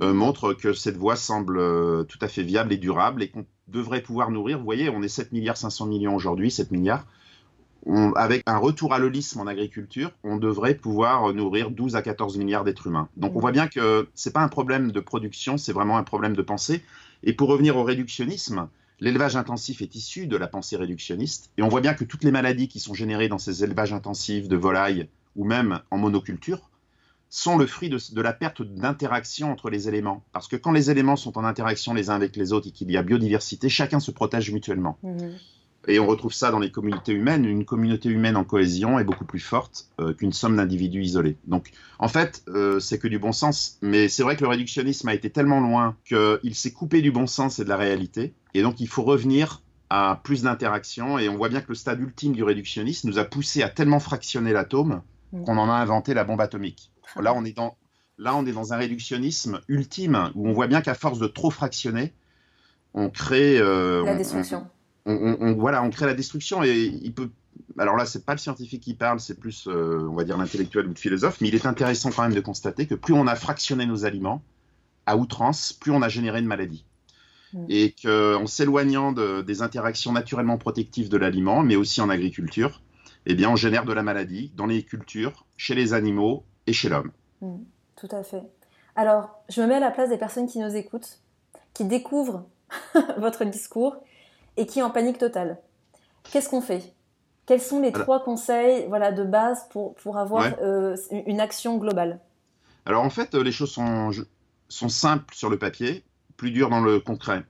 [0.00, 3.46] euh, montrent que cette voie semble euh, tout à fait viable et durable et qu'on
[3.68, 4.58] devrait pouvoir nourrir.
[4.58, 7.06] Vous voyez, on est 7 milliards 500 millions aujourd'hui, 7 milliards.
[8.14, 12.62] avec un retour à l'holisme en agriculture, on devrait pouvoir nourrir 12 à 14 milliards
[12.62, 13.08] d'êtres humains.
[13.16, 16.36] Donc on voit bien que c'est pas un problème de production, c'est vraiment un problème
[16.36, 16.84] de pensée.
[17.24, 18.68] Et pour revenir au réductionnisme,
[19.02, 22.30] L'élevage intensif est issu de la pensée réductionniste, et on voit bien que toutes les
[22.30, 26.70] maladies qui sont générées dans ces élevages intensifs de volailles ou même en monoculture
[27.28, 30.22] sont le fruit de, la perte d'interaction entre les éléments.
[30.30, 32.92] Parce que quand les éléments sont en interaction les uns avec les autres et qu'il
[32.92, 34.96] y a biodiversité, chacun se protège mutuellement.
[35.02, 35.32] Mhm.
[35.88, 37.44] Et on retrouve ça dans les communautés humaines.
[37.44, 41.36] Une communauté humaine en cohésion est beaucoup plus forte euh, qu'une somme d'individus isolés.
[41.46, 43.78] Donc, en fait, euh, c'est que du bon sens.
[43.82, 47.26] Mais c'est vrai que le réductionnisme a été tellement loin qu'il s'est coupé du bon
[47.26, 48.32] sens et de la réalité.
[48.54, 49.60] Et donc, il faut revenir
[49.90, 51.18] à plus d'interaction.
[51.18, 54.00] Et on voit bien que le stade ultime du réductionnisme nous a poussé à tellement
[54.00, 55.02] fractionner l'atome
[55.32, 55.44] mm.
[55.44, 56.92] qu'on en a inventé la bombe atomique.
[57.16, 57.22] Ah.
[57.22, 57.76] Là, on est dans,
[58.18, 61.50] là, on est dans un réductionnisme ultime où on voit bien qu'à force de trop
[61.50, 62.12] fractionner,
[62.94, 64.58] on crée euh, la destruction.
[64.60, 67.30] On, voilà, on crée la destruction et il peut.
[67.78, 70.86] Alors là, c'est pas le scientifique qui parle, c'est plus, euh, on va dire, l'intellectuel
[70.86, 73.34] ou le philosophe, mais il est intéressant quand même de constater que plus on a
[73.34, 74.42] fractionné nos aliments
[75.06, 76.84] à outrance, plus on a généré de maladies.
[77.52, 77.66] Mm.
[77.68, 82.82] Et qu'en s'éloignant des interactions naturellement protectives de l'aliment, mais aussi en agriculture,
[83.26, 86.88] eh bien, on génère de la maladie dans les cultures, chez les animaux et chez
[86.88, 87.10] l'homme.
[87.40, 87.56] Mm.
[87.96, 88.42] tout à fait.
[88.94, 91.20] Alors, je me mets à la place des personnes qui nous écoutent,
[91.72, 92.46] qui découvrent
[93.18, 93.96] votre discours
[94.56, 95.58] et qui est en panique totale.
[96.30, 96.94] Qu'est-ce qu'on fait?
[97.46, 100.96] Quels sont les trois conseils voilà, de base pour, pour avoir euh,
[101.26, 102.20] une action globale?
[102.86, 104.10] Alors en fait, euh, les choses sont,
[104.68, 106.04] sont simples sur le papier,
[106.36, 107.44] plus dures dans le concret.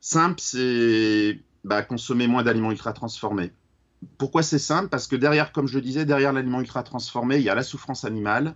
[0.00, 3.52] Simple, c'est bah, consommer moins d'aliments ultra transformés.
[4.18, 4.88] Pourquoi c'est simple?
[4.88, 7.62] Parce que derrière, comme je le disais, derrière l'aliment ultra transformé, il y a la
[7.62, 8.54] souffrance animale,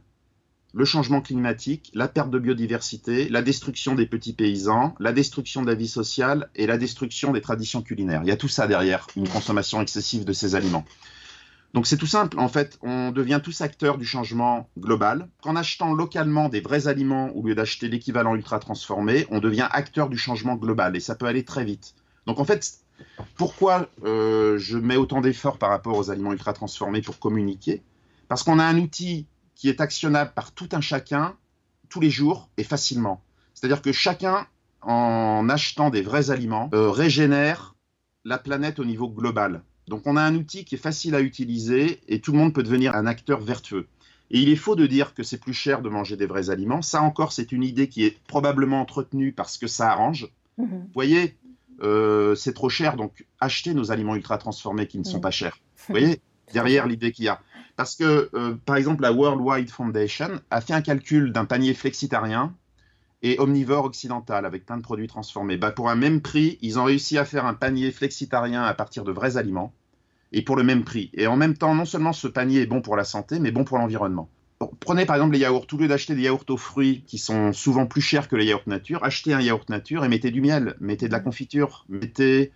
[0.78, 5.66] le changement climatique, la perte de biodiversité, la destruction des petits paysans, la destruction de
[5.66, 8.20] la vie sociale et la destruction des traditions culinaires.
[8.22, 10.84] Il y a tout ça derrière, une consommation excessive de ces aliments.
[11.74, 15.28] Donc c'est tout simple, en fait, on devient tous acteurs du changement global.
[15.42, 20.08] En achetant localement des vrais aliments au lieu d'acheter l'équivalent ultra transformé, on devient acteur
[20.08, 21.96] du changement global et ça peut aller très vite.
[22.26, 22.78] Donc en fait,
[23.34, 27.82] pourquoi euh, je mets autant d'efforts par rapport aux aliments ultra transformés pour communiquer?
[28.28, 29.26] Parce qu'on a un outil
[29.58, 31.36] qui est actionnable par tout un chacun
[31.90, 33.22] tous les jours et facilement.
[33.52, 34.46] C'est-à-dire que chacun,
[34.82, 37.74] en achetant des vrais aliments, euh, régénère
[38.24, 39.62] la planète au niveau global.
[39.88, 42.62] Donc on a un outil qui est facile à utiliser et tout le monde peut
[42.62, 43.88] devenir un acteur vertueux.
[44.30, 46.82] Et il est faux de dire que c'est plus cher de manger des vrais aliments.
[46.82, 50.28] Ça encore, c'est une idée qui est probablement entretenue parce que ça arrange.
[50.58, 50.68] Mhm.
[50.68, 51.36] Vous voyez,
[51.82, 55.58] euh, c'est trop cher, donc achetez nos aliments ultra transformés qui ne sont pas chers.
[55.88, 56.20] Vous voyez,
[56.52, 57.40] derrière l'idée qu'il y a.
[57.78, 61.74] Parce que, euh, par exemple, la World Wide Foundation a fait un calcul d'un panier
[61.74, 62.52] flexitarien
[63.22, 65.56] et omnivore occidental avec plein de produits transformés.
[65.56, 69.04] Bah, pour un même prix, ils ont réussi à faire un panier flexitarien à partir
[69.04, 69.72] de vrais aliments
[70.32, 71.12] et pour le même prix.
[71.14, 73.62] Et en même temps, non seulement ce panier est bon pour la santé, mais bon
[73.62, 74.28] pour l'environnement.
[74.80, 75.68] Prenez par exemple les yaourts.
[75.72, 78.66] Au lieu d'acheter des yaourts aux fruits qui sont souvent plus chers que les yaourts
[78.66, 82.50] nature, achetez un yaourt nature et mettez du miel, mettez de la confiture, mettez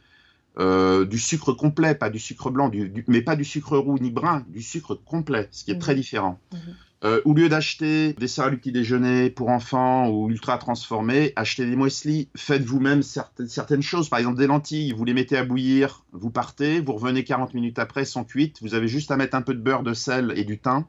[0.59, 2.71] euh, du sucre complet, pas du sucre blanc,
[3.07, 5.99] mais pas du sucre roux ni brun, du sucre complet, ce qui est très mhm.
[5.99, 6.41] différent.
[6.53, 6.59] Mhm.
[7.05, 11.75] Euh, au lieu d'acheter des céréales petit déjeuner pour enfants ou ultra transformés, achetez des
[11.75, 14.09] muesli, faites vous-même certaines, certaines, choses.
[14.09, 17.81] Par exemple, des lentilles, vous les mettez à bouillir, vous partez, vous revenez 40 minutes
[17.81, 18.59] après, sont cuites.
[18.63, 20.85] Vous avez juste à mettre un peu de beurre, de sel et du thym,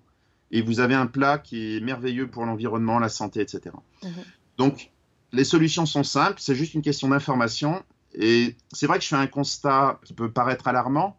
[0.51, 3.75] et vous avez un plat qui est merveilleux pour l'environnement, la santé, etc.
[4.03, 4.11] Mhm.
[4.59, 4.91] Donc,
[5.31, 7.81] les solutions sont simples, c'est juste une question d'information
[8.13, 11.17] et c'est vrai que je fais un constat qui peut paraître alarmant,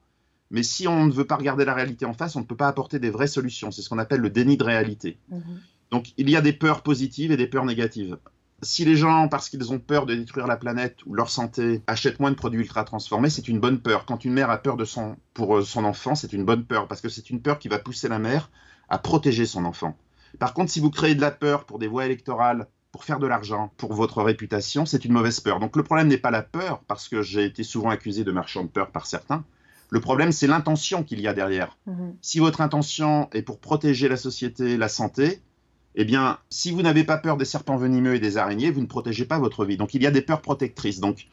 [0.51, 2.69] mais si on ne veut pas regarder la réalité en face, on ne peut pas
[2.69, 3.71] apporter des vraies solutions.
[3.71, 5.19] C'est ce qu'on appelle le déni de réalité.
[5.31, 5.61] Mhm.
[5.91, 8.19] Donc il y a des peurs positives et des peurs négatives.
[8.63, 12.21] Si les gens, parce qu'ils ont peur de détruire la planète ou leur santé, achètent
[12.21, 14.07] moins de produits ultra transformés, c'est une bonne peur.
[14.07, 16.89] Quand une mère a peur de son, pour euh, son enfant, c'est une bonne peur,
[16.89, 18.51] parce que c'est une peur qui va pousser la mère
[18.89, 19.97] à protéger son enfant.
[20.39, 23.27] Par contre, si vous créez de la peur pour des voies électorales pour faire de
[23.27, 25.59] l'argent, pour votre réputation, c'est une mauvaise peur.
[25.59, 28.63] Donc le problème n'est pas la peur, parce que j'ai été souvent accusé de marchand
[28.63, 29.43] de peur par certains.
[29.91, 31.77] Le problème, c'est l'intention qu'il y a derrière.
[31.87, 32.15] Mhm.
[32.23, 35.43] Si votre intention est pour protéger la société, la santé,
[35.97, 38.87] eh bien, si vous n'avez pas peur des serpents venimeux et des araignées, vous ne
[38.87, 39.77] protégez pas votre vie.
[39.77, 41.01] Donc il y a des peurs protectrices.
[41.01, 41.27] Donc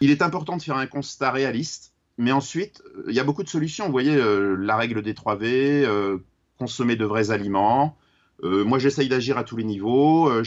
[0.00, 3.44] il est important de faire un constat réaliste, mais ensuite, euh, il y a beaucoup
[3.44, 3.86] de solutions.
[3.86, 6.18] Vous voyez, euh, la règle des 3 V, euh,
[6.58, 7.96] consommer de vrais aliments,
[8.42, 10.42] euh, moi, j'essaye d'agir à tous les niveaux, euh,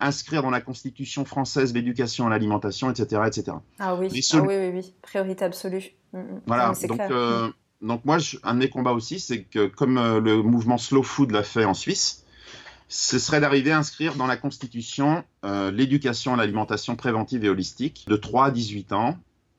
[0.00, 3.56] inscrire dans la Constitution française l'éducation à l'alimentation, etc., etc.
[3.78, 5.92] Ah oui, ah oui, oui, oui, priorité absolue.
[6.12, 6.40] Mm, mm.
[6.46, 7.48] Voilà, donc, euh,
[7.82, 11.42] donc moi, un de mes combats aussi, c'est que comme le mouvement Slow Food l'a
[11.42, 12.24] fait en Suisse,
[12.88, 18.16] ce serait d'arriver à inscrire dans la Constitution l'éducation à l'alimentation préventive et holistique de
[18.16, 19.18] 3 à 18 ans,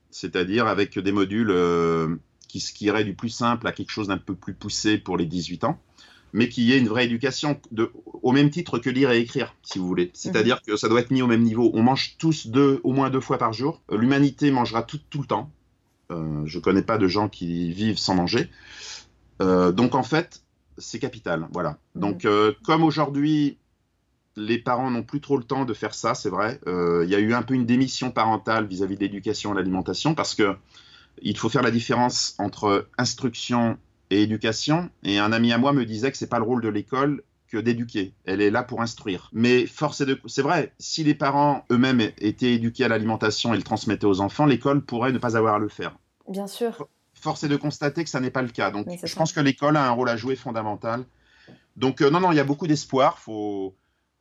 [0.09, 1.53] c'est-à-dire avec des modules
[2.47, 5.28] qui, qui iraient du plus simple à quelque chose d'un peu plus poussé pour les
[5.28, 5.80] 18 ans
[6.34, 9.55] mais qu'il y ait une vraie éducation de, au même titre que lire et écrire,
[9.63, 10.11] si vous voulez.
[10.13, 10.73] C'est-à-dire mhm.
[10.73, 11.71] que ça doit être mis au même niveau.
[11.73, 13.82] On mange tous deux, au moins deux fois par jour.
[13.91, 15.51] Euh, l'humanité mangera tout, tout le temps.
[16.11, 18.49] Euh, je ne connais pas de gens qui vivent sans manger.
[19.41, 20.43] Euh, donc en fait,
[20.77, 21.47] c'est capital.
[21.51, 21.77] Voilà.
[21.95, 22.01] Mhm.
[22.01, 22.27] Donc
[22.63, 23.57] comme aujourd'hui,
[24.36, 26.59] les parents n'ont plus trop le temps de faire ça, c'est vrai.
[26.67, 30.36] Il y a eu un peu une démission parentale vis-à-vis de l'éducation et l'alimentation parce
[30.36, 30.55] que
[31.21, 33.77] il faut faire la différence entre instruction
[34.10, 34.89] et éducation.
[35.03, 37.57] Et un ami à moi me disait que c'est pas le rôle de l'école que
[37.57, 38.14] d'éduquer.
[38.26, 39.30] Elle est là pour instruire.
[39.34, 43.57] Mais force est de, c'est vrai, si les parents eux-mêmes étaient éduqués à l'alimentation et
[43.57, 45.97] le transmettaient aux enfants, l'école pourrait ne pas avoir à le faire.
[46.28, 46.88] Bien sûr.
[47.16, 48.70] force est de constater que ça n'est pas le cas.
[48.70, 51.05] Donc, je pense que l'école a un rôle à jouer fondamental.
[51.76, 53.18] Donc, non, non, il y a beaucoup d'espoir.
[53.18, 53.76] Faut,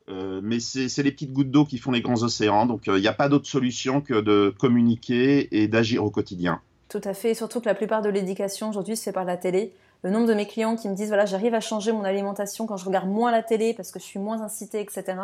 [0.08, 2.64] mais c'est les petites gouttes d'eau qui font les grands océans.
[2.64, 6.62] Donc, il n'y a pas d'autre solution que de communiquer et d'agir au quotidien.
[6.88, 7.34] Tout à fait.
[7.34, 9.74] Surtout que la plupart de l'éducation aujourd'hui se fait par la télé.
[10.02, 12.76] Le nombre de mes clients qui me disent voilà j'arrive à changer mon alimentation quand
[12.76, 15.16] je regarde moins la télé parce que je suis moins incitée etc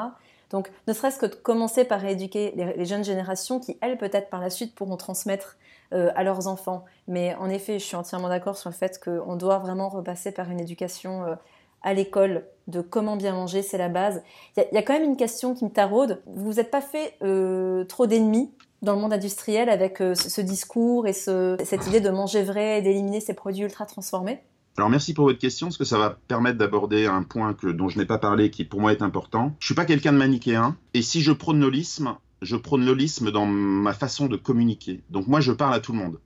[0.50, 4.40] donc ne serait-ce que de commencer par éduquer les, jeunes générations qui elles peut-être par
[4.40, 5.56] la suite pourront transmettre
[5.92, 6.84] euh, à leurs enfants.
[7.08, 10.50] Mais en effet je suis entièrement d'accord sur le fait qu'on doit vraiment repasser par
[10.50, 11.34] une éducation euh,
[11.82, 14.22] à l'école de comment bien manger c'est la base.
[14.56, 16.22] Il y, a quand même une question qui me taraude.
[16.26, 18.50] Vous vous êtes pas fait euh, trop d'ennemis
[18.84, 23.20] dans le monde industriel avec ce, discours et cette idée de manger vrai et d'éliminer
[23.20, 24.40] ces produits ultra transformés
[24.76, 27.96] alors merci pour votre question, parce que ça va permettre d'aborder un point dont je
[27.96, 29.54] n'ai pas parlé, qui pour moi est important.
[29.60, 33.46] Je suis pas quelqu'un de manichéen, et si je prône l'holisme, je prône l'holisme dans
[33.46, 35.02] ma façon de communiquer.
[35.10, 36.18] Donc moi je parle à tout le monde.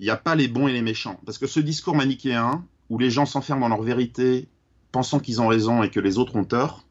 [0.00, 1.18] Il n'y a pas les bons et les méchants.
[1.24, 4.48] Parce que ce discours manichéen, où les gens s'enferment dans leur vérité,
[4.92, 6.85] pensant qu'ils ont raison et que les autres ont tort,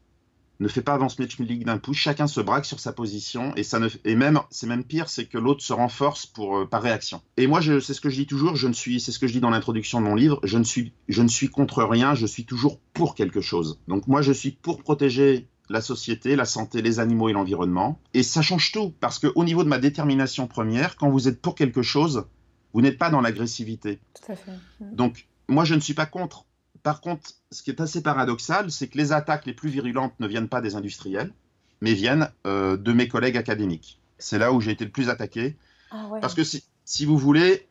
[0.60, 3.78] ne fait pas avancer League d'un pouce, chacun se braque sur sa position et ça
[3.78, 7.20] ne et même c'est même pire, c'est que l'autre se renforce pour euh, par réaction.
[7.36, 9.26] Et moi je c'est ce que je dis toujours, je ne suis c'est ce que
[9.26, 12.14] je dis dans l'introduction de mon livre, je ne suis je ne suis contre rien,
[12.14, 13.80] je suis toujours pour quelque chose.
[13.88, 18.22] Donc moi je suis pour protéger la société, la santé, les animaux et l'environnement et
[18.22, 21.54] ça change tout parce que au niveau de ma détermination première, quand vous êtes pour
[21.54, 22.26] quelque chose,
[22.72, 24.00] vous n'êtes pas dans l'agressivité.
[24.14, 24.52] Tout à fait.
[24.80, 26.46] Donc moi je ne suis pas contre
[26.86, 30.28] par contre, ce qui est assez paradoxal, c'est que les attaques les plus virulentes ne
[30.28, 31.32] viennent pas des industriels,
[31.80, 33.98] mais viennent euh, de mes collègues académiques.
[34.18, 35.56] C'est là où j'ai été le plus attaqué.
[35.90, 37.66] Ah Parce que si, vous voulez,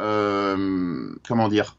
[0.00, 1.78] euh, comment dire,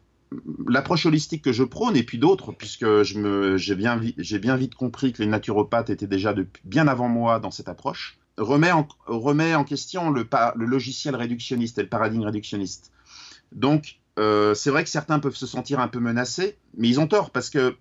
[0.68, 5.22] l'approche holistique que je prône, et puis d'autres, puisque j'ai bien, bien, vite compris que
[5.22, 6.36] les naturopathes étaient déjà
[6.66, 10.28] bien avant moi dans cette approche, remet en, remet en question le,
[10.58, 12.92] le logiciel réductionniste et le paradigme réductionniste.
[13.54, 17.08] Donc, euh, c'est vrai que certains peuvent se sentir un peu menacés, mais ils ont
[17.08, 17.76] tort parce que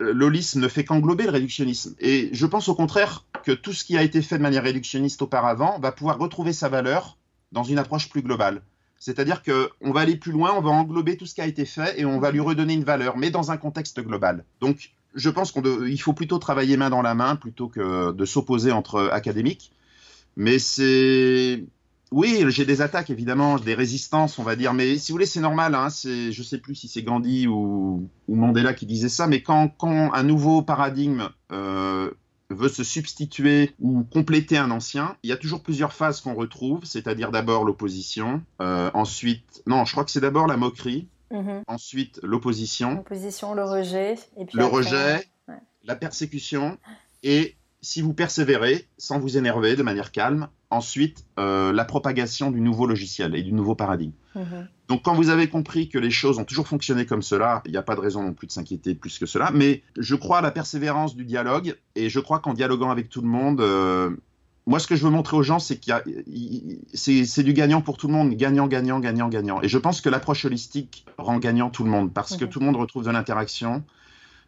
[0.00, 1.94] euh, l'holisme ne fait qu'englober le réductionnisme.
[1.98, 5.22] Et je pense au contraire que tout ce qui a été fait de manière réductionniste
[5.22, 7.16] auparavant va pouvoir retrouver sa valeur
[7.52, 8.62] dans une approche plus globale.
[9.00, 12.00] C'est-à-dire qu'on va aller plus loin, on va englober tout ce qui a été fait
[12.00, 14.44] et on va lui redonner une valeur, mais dans un contexte global.
[14.60, 18.72] Donc, je pense qu'il faut plutôt travailler main dans la main plutôt que de s'opposer
[18.72, 19.72] entre académiques.
[20.36, 21.64] Mais c'est
[22.10, 25.40] oui, j'ai des attaques évidemment, des résistances, on va dire, mais si vous voulez, c'est
[25.40, 25.74] normal.
[25.74, 29.72] Hein, c'est, je sais plus si c'est Gandhi ou, Mandela qui disait ça, mais quand,
[29.82, 32.10] un nouveau paradigme euh,
[32.50, 36.84] veut se substituer ou compléter un ancien, il y a toujours plusieurs phases qu'on retrouve,
[36.84, 41.62] c'est-à-dire d'abord l'opposition, euh, ensuite, non, je crois que c'est d'abord la moquerie, mhm.
[41.66, 45.28] ensuite l'opposition, l'opposition, le rejet, et puis le rejet,
[45.84, 46.78] la persécution
[47.22, 52.60] et si vous persévérez, sans vous énerver, de manière calme, ensuite euh, la propagation du
[52.60, 54.12] nouveau logiciel et du nouveau paradigme.
[54.34, 54.68] Mhm.
[54.88, 57.76] Donc quand vous avez compris que les choses ont toujours fonctionné comme cela, il n'y
[57.76, 60.42] a pas de raison non plus de s'inquiéter plus que cela, mais je crois à
[60.42, 64.10] la persévérance du dialogue et je crois qu'en dialoguant avec tout le monde, euh,
[64.66, 65.94] moi ce que je veux montrer aux gens, c'est qu'il
[66.94, 69.62] c'est du gagnant pour tout le monde, gagnant, gagnant, gagnant, gagnant.
[69.62, 72.50] Et je pense que l'approche holistique rend gagnant tout le monde parce que mhm.
[72.50, 73.84] tout le monde retrouve de l'interaction.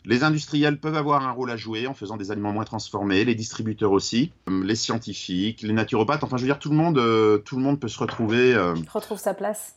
[0.05, 3.35] Les industriels peuvent avoir un rôle à jouer en faisant des aliments moins transformés, les
[3.35, 6.25] distributeurs aussi, euh, les scientifiques, les naturopathes.
[6.25, 8.55] Enfin, je veux dire, tout le monde, euh, tout le monde peut se retrouver.
[8.55, 9.77] Euh, retrouve sa place.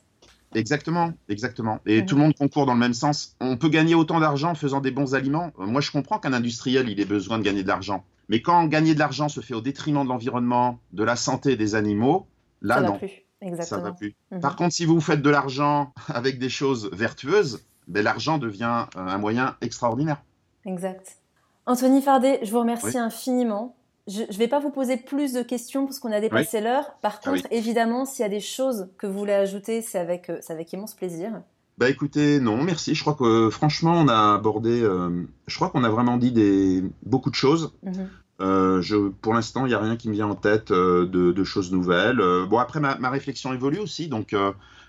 [0.56, 1.80] Exactement, exactement.
[1.86, 2.06] Et mhm.
[2.06, 3.36] tout le monde concourt dans le même sens.
[3.42, 5.52] On peut gagner autant d'argent en faisant des bons aliments.
[5.58, 8.06] Moi, je comprends qu'un industriel, il ait besoin de gagner de l'argent.
[8.30, 11.76] Mais quand gagner de l'argent se fait au détriment de l'environnement, de la santé des
[11.76, 12.28] animaux,
[12.62, 12.98] là, non.
[12.98, 13.24] Plus.
[13.42, 13.82] Exactement.
[13.82, 14.16] Ça va plus.
[14.32, 14.40] Mhm.
[14.40, 19.00] Par contre, si vous faites de l'argent avec des choses vertueuses, ben, l'argent devient euh,
[19.00, 20.22] un moyen extraordinaire.
[20.66, 21.18] Exact.
[21.66, 23.76] Anthony Fardet, je vous remercie infiniment.
[24.08, 26.98] Je ne vais pas vous poser plus de questions parce qu'on a dépassé l'heure.
[27.02, 30.30] Par ah contre, évidemment, s'il y a des choses que vous voulez ajouter, c'est avec,
[30.30, 31.32] euh, avec immense plaisir.
[31.78, 32.96] Bah écoutez, non, merci.
[32.96, 36.84] Je crois que franchement, on a abordé, euh, je crois qu'on a vraiment dit des,
[37.04, 37.74] beaucoup de choses.
[37.84, 38.82] Mhm.
[38.82, 42.22] je, pour l'instant, il n'y a rien qui me vient en tête de, choses nouvelles.
[42.50, 44.36] bon, après, ma, ma, réflexion évolue aussi, donc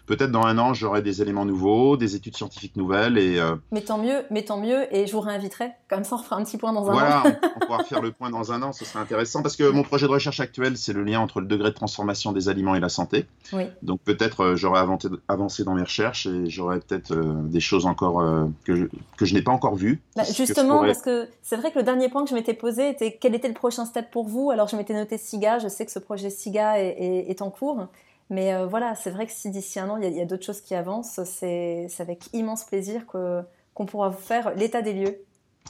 [0.06, 3.18] peut-être dans un an, j'aurai des éléments nouveaux, des études scientifiques nouvelles.
[3.18, 5.70] Et, euh, Mais tant mieux, mais tant mieux, et je vous réinviterai.
[5.88, 6.94] Comme ça, on fera un petit point dans un an.
[6.94, 7.22] Voilà,
[7.56, 10.06] on pourra faire le point dans un an, ce serait intéressant, parce que mon projet
[10.06, 12.88] de recherche actuel, c'est le lien entre le degré de transformation des aliments et la
[12.88, 13.26] santé.
[13.52, 13.64] Oui.
[13.82, 14.80] Donc peut-être euh, j'aurai
[15.28, 18.22] avancé dans mes recherches et j'aurai peut-être euh, des choses encore
[18.64, 18.84] que je,
[19.16, 20.02] que je n'ai pas encore vues.
[20.16, 23.18] Bah, justement, parce que c'est vrai que le dernier point que je m'étais posé était
[23.20, 24.50] quel était le prochain step pour vous?
[24.50, 27.88] Alors je m'étais noté SIGA, je sais que ce projet SIGA est, est en cours.
[28.30, 30.60] Mais euh, voilà, c'est vrai que si d'ici un an, il y a, d'autres choses
[30.60, 35.18] qui avancent, c'est avec immense plaisir qu'on pourra faire l'état des lieux.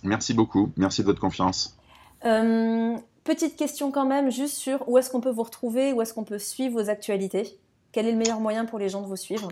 [0.03, 1.77] Merci beaucoup, merci de votre confiance.
[2.25, 6.15] Euh, petite question quand même, juste sur où est-ce qu'on peut vous retrouver, où est-ce
[6.15, 7.59] qu'on peut suivre vos actualités?
[7.93, 9.49] Quel est le meilleur moyen pour les gens de vous suivre?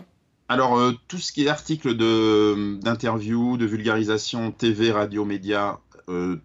[0.49, 1.95] Alors, euh, tout ce qui est article
[2.79, 5.79] d'interview, de, vulgarisation, TV, radio, médias,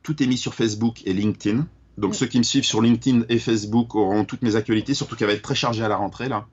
[0.02, 1.66] tout est mis sur Facebook et LinkedIn.
[1.98, 2.14] Donc, mm.
[2.14, 5.34] ceux qui me suivent sur LinkedIn et Facebook auront toutes mes actualités, surtout qu'elle va
[5.34, 6.46] être très chargée à la rentrée, là.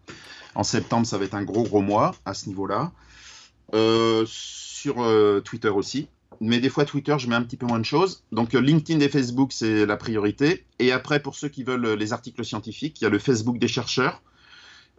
[0.56, 2.92] En septembre, ça va être un gros, gros mois à ce niveau-là.
[3.74, 4.96] Euh, sur
[5.44, 6.08] Twitter aussi.
[6.40, 8.24] Mais des fois, Twitter, je mets un petit peu moins de choses.
[8.32, 10.66] Donc, LinkedIn et Facebook, c'est la priorité.
[10.80, 13.68] Et après, pour ceux qui veulent les articles scientifiques, il y a le Facebook des
[13.68, 14.22] chercheurs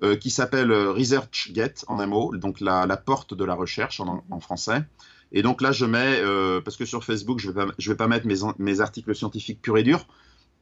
[0.03, 4.41] euh, qui s'appelle euh, ResearchGate en un mot, donc la, porte de la recherche en,
[4.41, 4.83] français.
[5.33, 7.95] Et donc là, je mets, euh, parce que sur Facebook, je ne vais, pas, vais
[7.95, 10.07] pas mettre mes, mes, articles scientifiques purs et durs.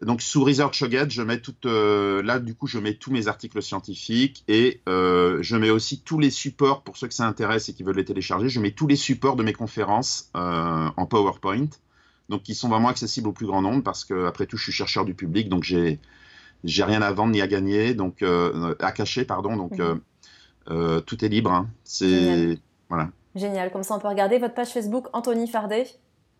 [0.04, 4.44] Donc sous ResearchGate, je mets tout, là du coup, je mets tous mes articles scientifiques
[4.48, 7.96] et je mets aussi tous les supports pour ceux que ça intéresse et qui veulent
[7.96, 8.48] les télécharger.
[8.48, 11.68] Je mets tous les supports de mes conférences en PowerPoint,
[12.28, 14.72] donc qui sont vraiment accessibles au plus grand nombre parce que après tout, je suis
[14.72, 15.98] chercheur du public, donc j'ai
[16.64, 19.56] j'ai rien à vendre ni à gagner, donc euh, à cacher, pardon.
[19.56, 19.80] Donc mhm.
[19.80, 19.94] euh,
[20.70, 21.52] euh, tout est libre.
[21.52, 21.68] Hein.
[21.84, 23.10] C'est voilà.
[23.34, 23.70] Génial.
[23.70, 25.86] Comme ça, on peut regarder votre page Facebook Anthony Fardet.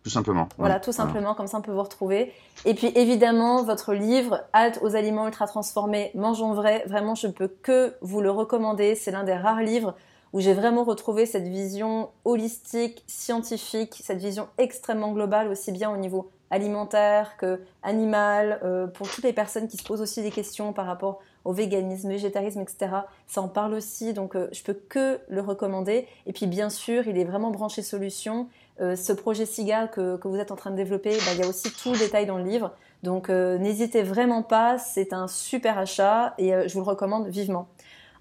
[0.05, 0.47] Tout simplement.
[0.59, 2.31] Voilà, tout simplement, comme ça on peut vous retrouver.
[2.63, 7.31] Et puis évidemment, votre livre, Halte aux aliments ultra transformés, mangeons vrai, vraiment je ne
[7.31, 8.93] peux que vous le recommander.
[8.93, 9.95] C'est l'un des rares livres
[10.31, 15.97] où j'ai vraiment retrouvé cette vision holistique, scientifique, cette vision extrêmement globale, aussi bien au
[15.97, 20.71] niveau alimentaire que animal, euh, pour toutes les personnes qui se posent aussi des questions
[20.71, 22.91] par rapport au véganisme, végétarisme, etc.
[23.25, 26.07] Ça en parle aussi, donc euh, je peux que le recommander.
[26.27, 28.47] Et puis bien sûr, il est vraiment branché solution.
[28.81, 31.43] Euh, ce projet SIGA que, que, vous êtes en train de développer, bah, il y
[31.43, 32.71] a aussi tout le détail dans le livre.
[33.03, 37.67] Donc n'hésitez vraiment pas, c'est un super achat et je vous le recommande vivement.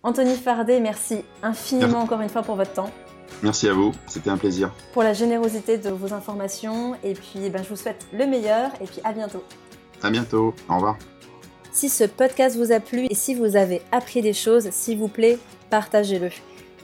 [0.03, 2.91] Anthony Fardet, merci infiniment encore une fois pour votre temps.
[3.43, 4.71] Merci à vous, c'était un plaisir.
[4.93, 8.71] Pour la générosité de vos informations et puis eh ben, je vous souhaite le meilleur
[8.83, 9.43] et puis à bientôt.
[10.03, 10.99] À bientôt, au revoir.
[11.73, 15.09] Si ce podcast vous a plu et si vous avez appris des choses, s'il vous
[15.09, 15.39] plaît,
[15.71, 16.31] partagez-le.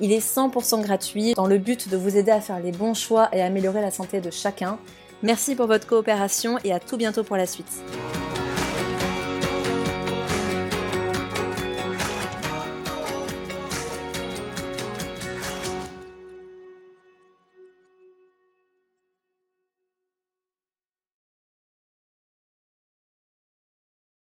[0.01, 3.29] Il est 100% gratuit dans le but de vous aider à faire les bons choix
[3.33, 4.79] et à améliorer la santé de chacun.
[5.23, 7.83] Merci pour votre coopération et à tout bientôt pour la suite.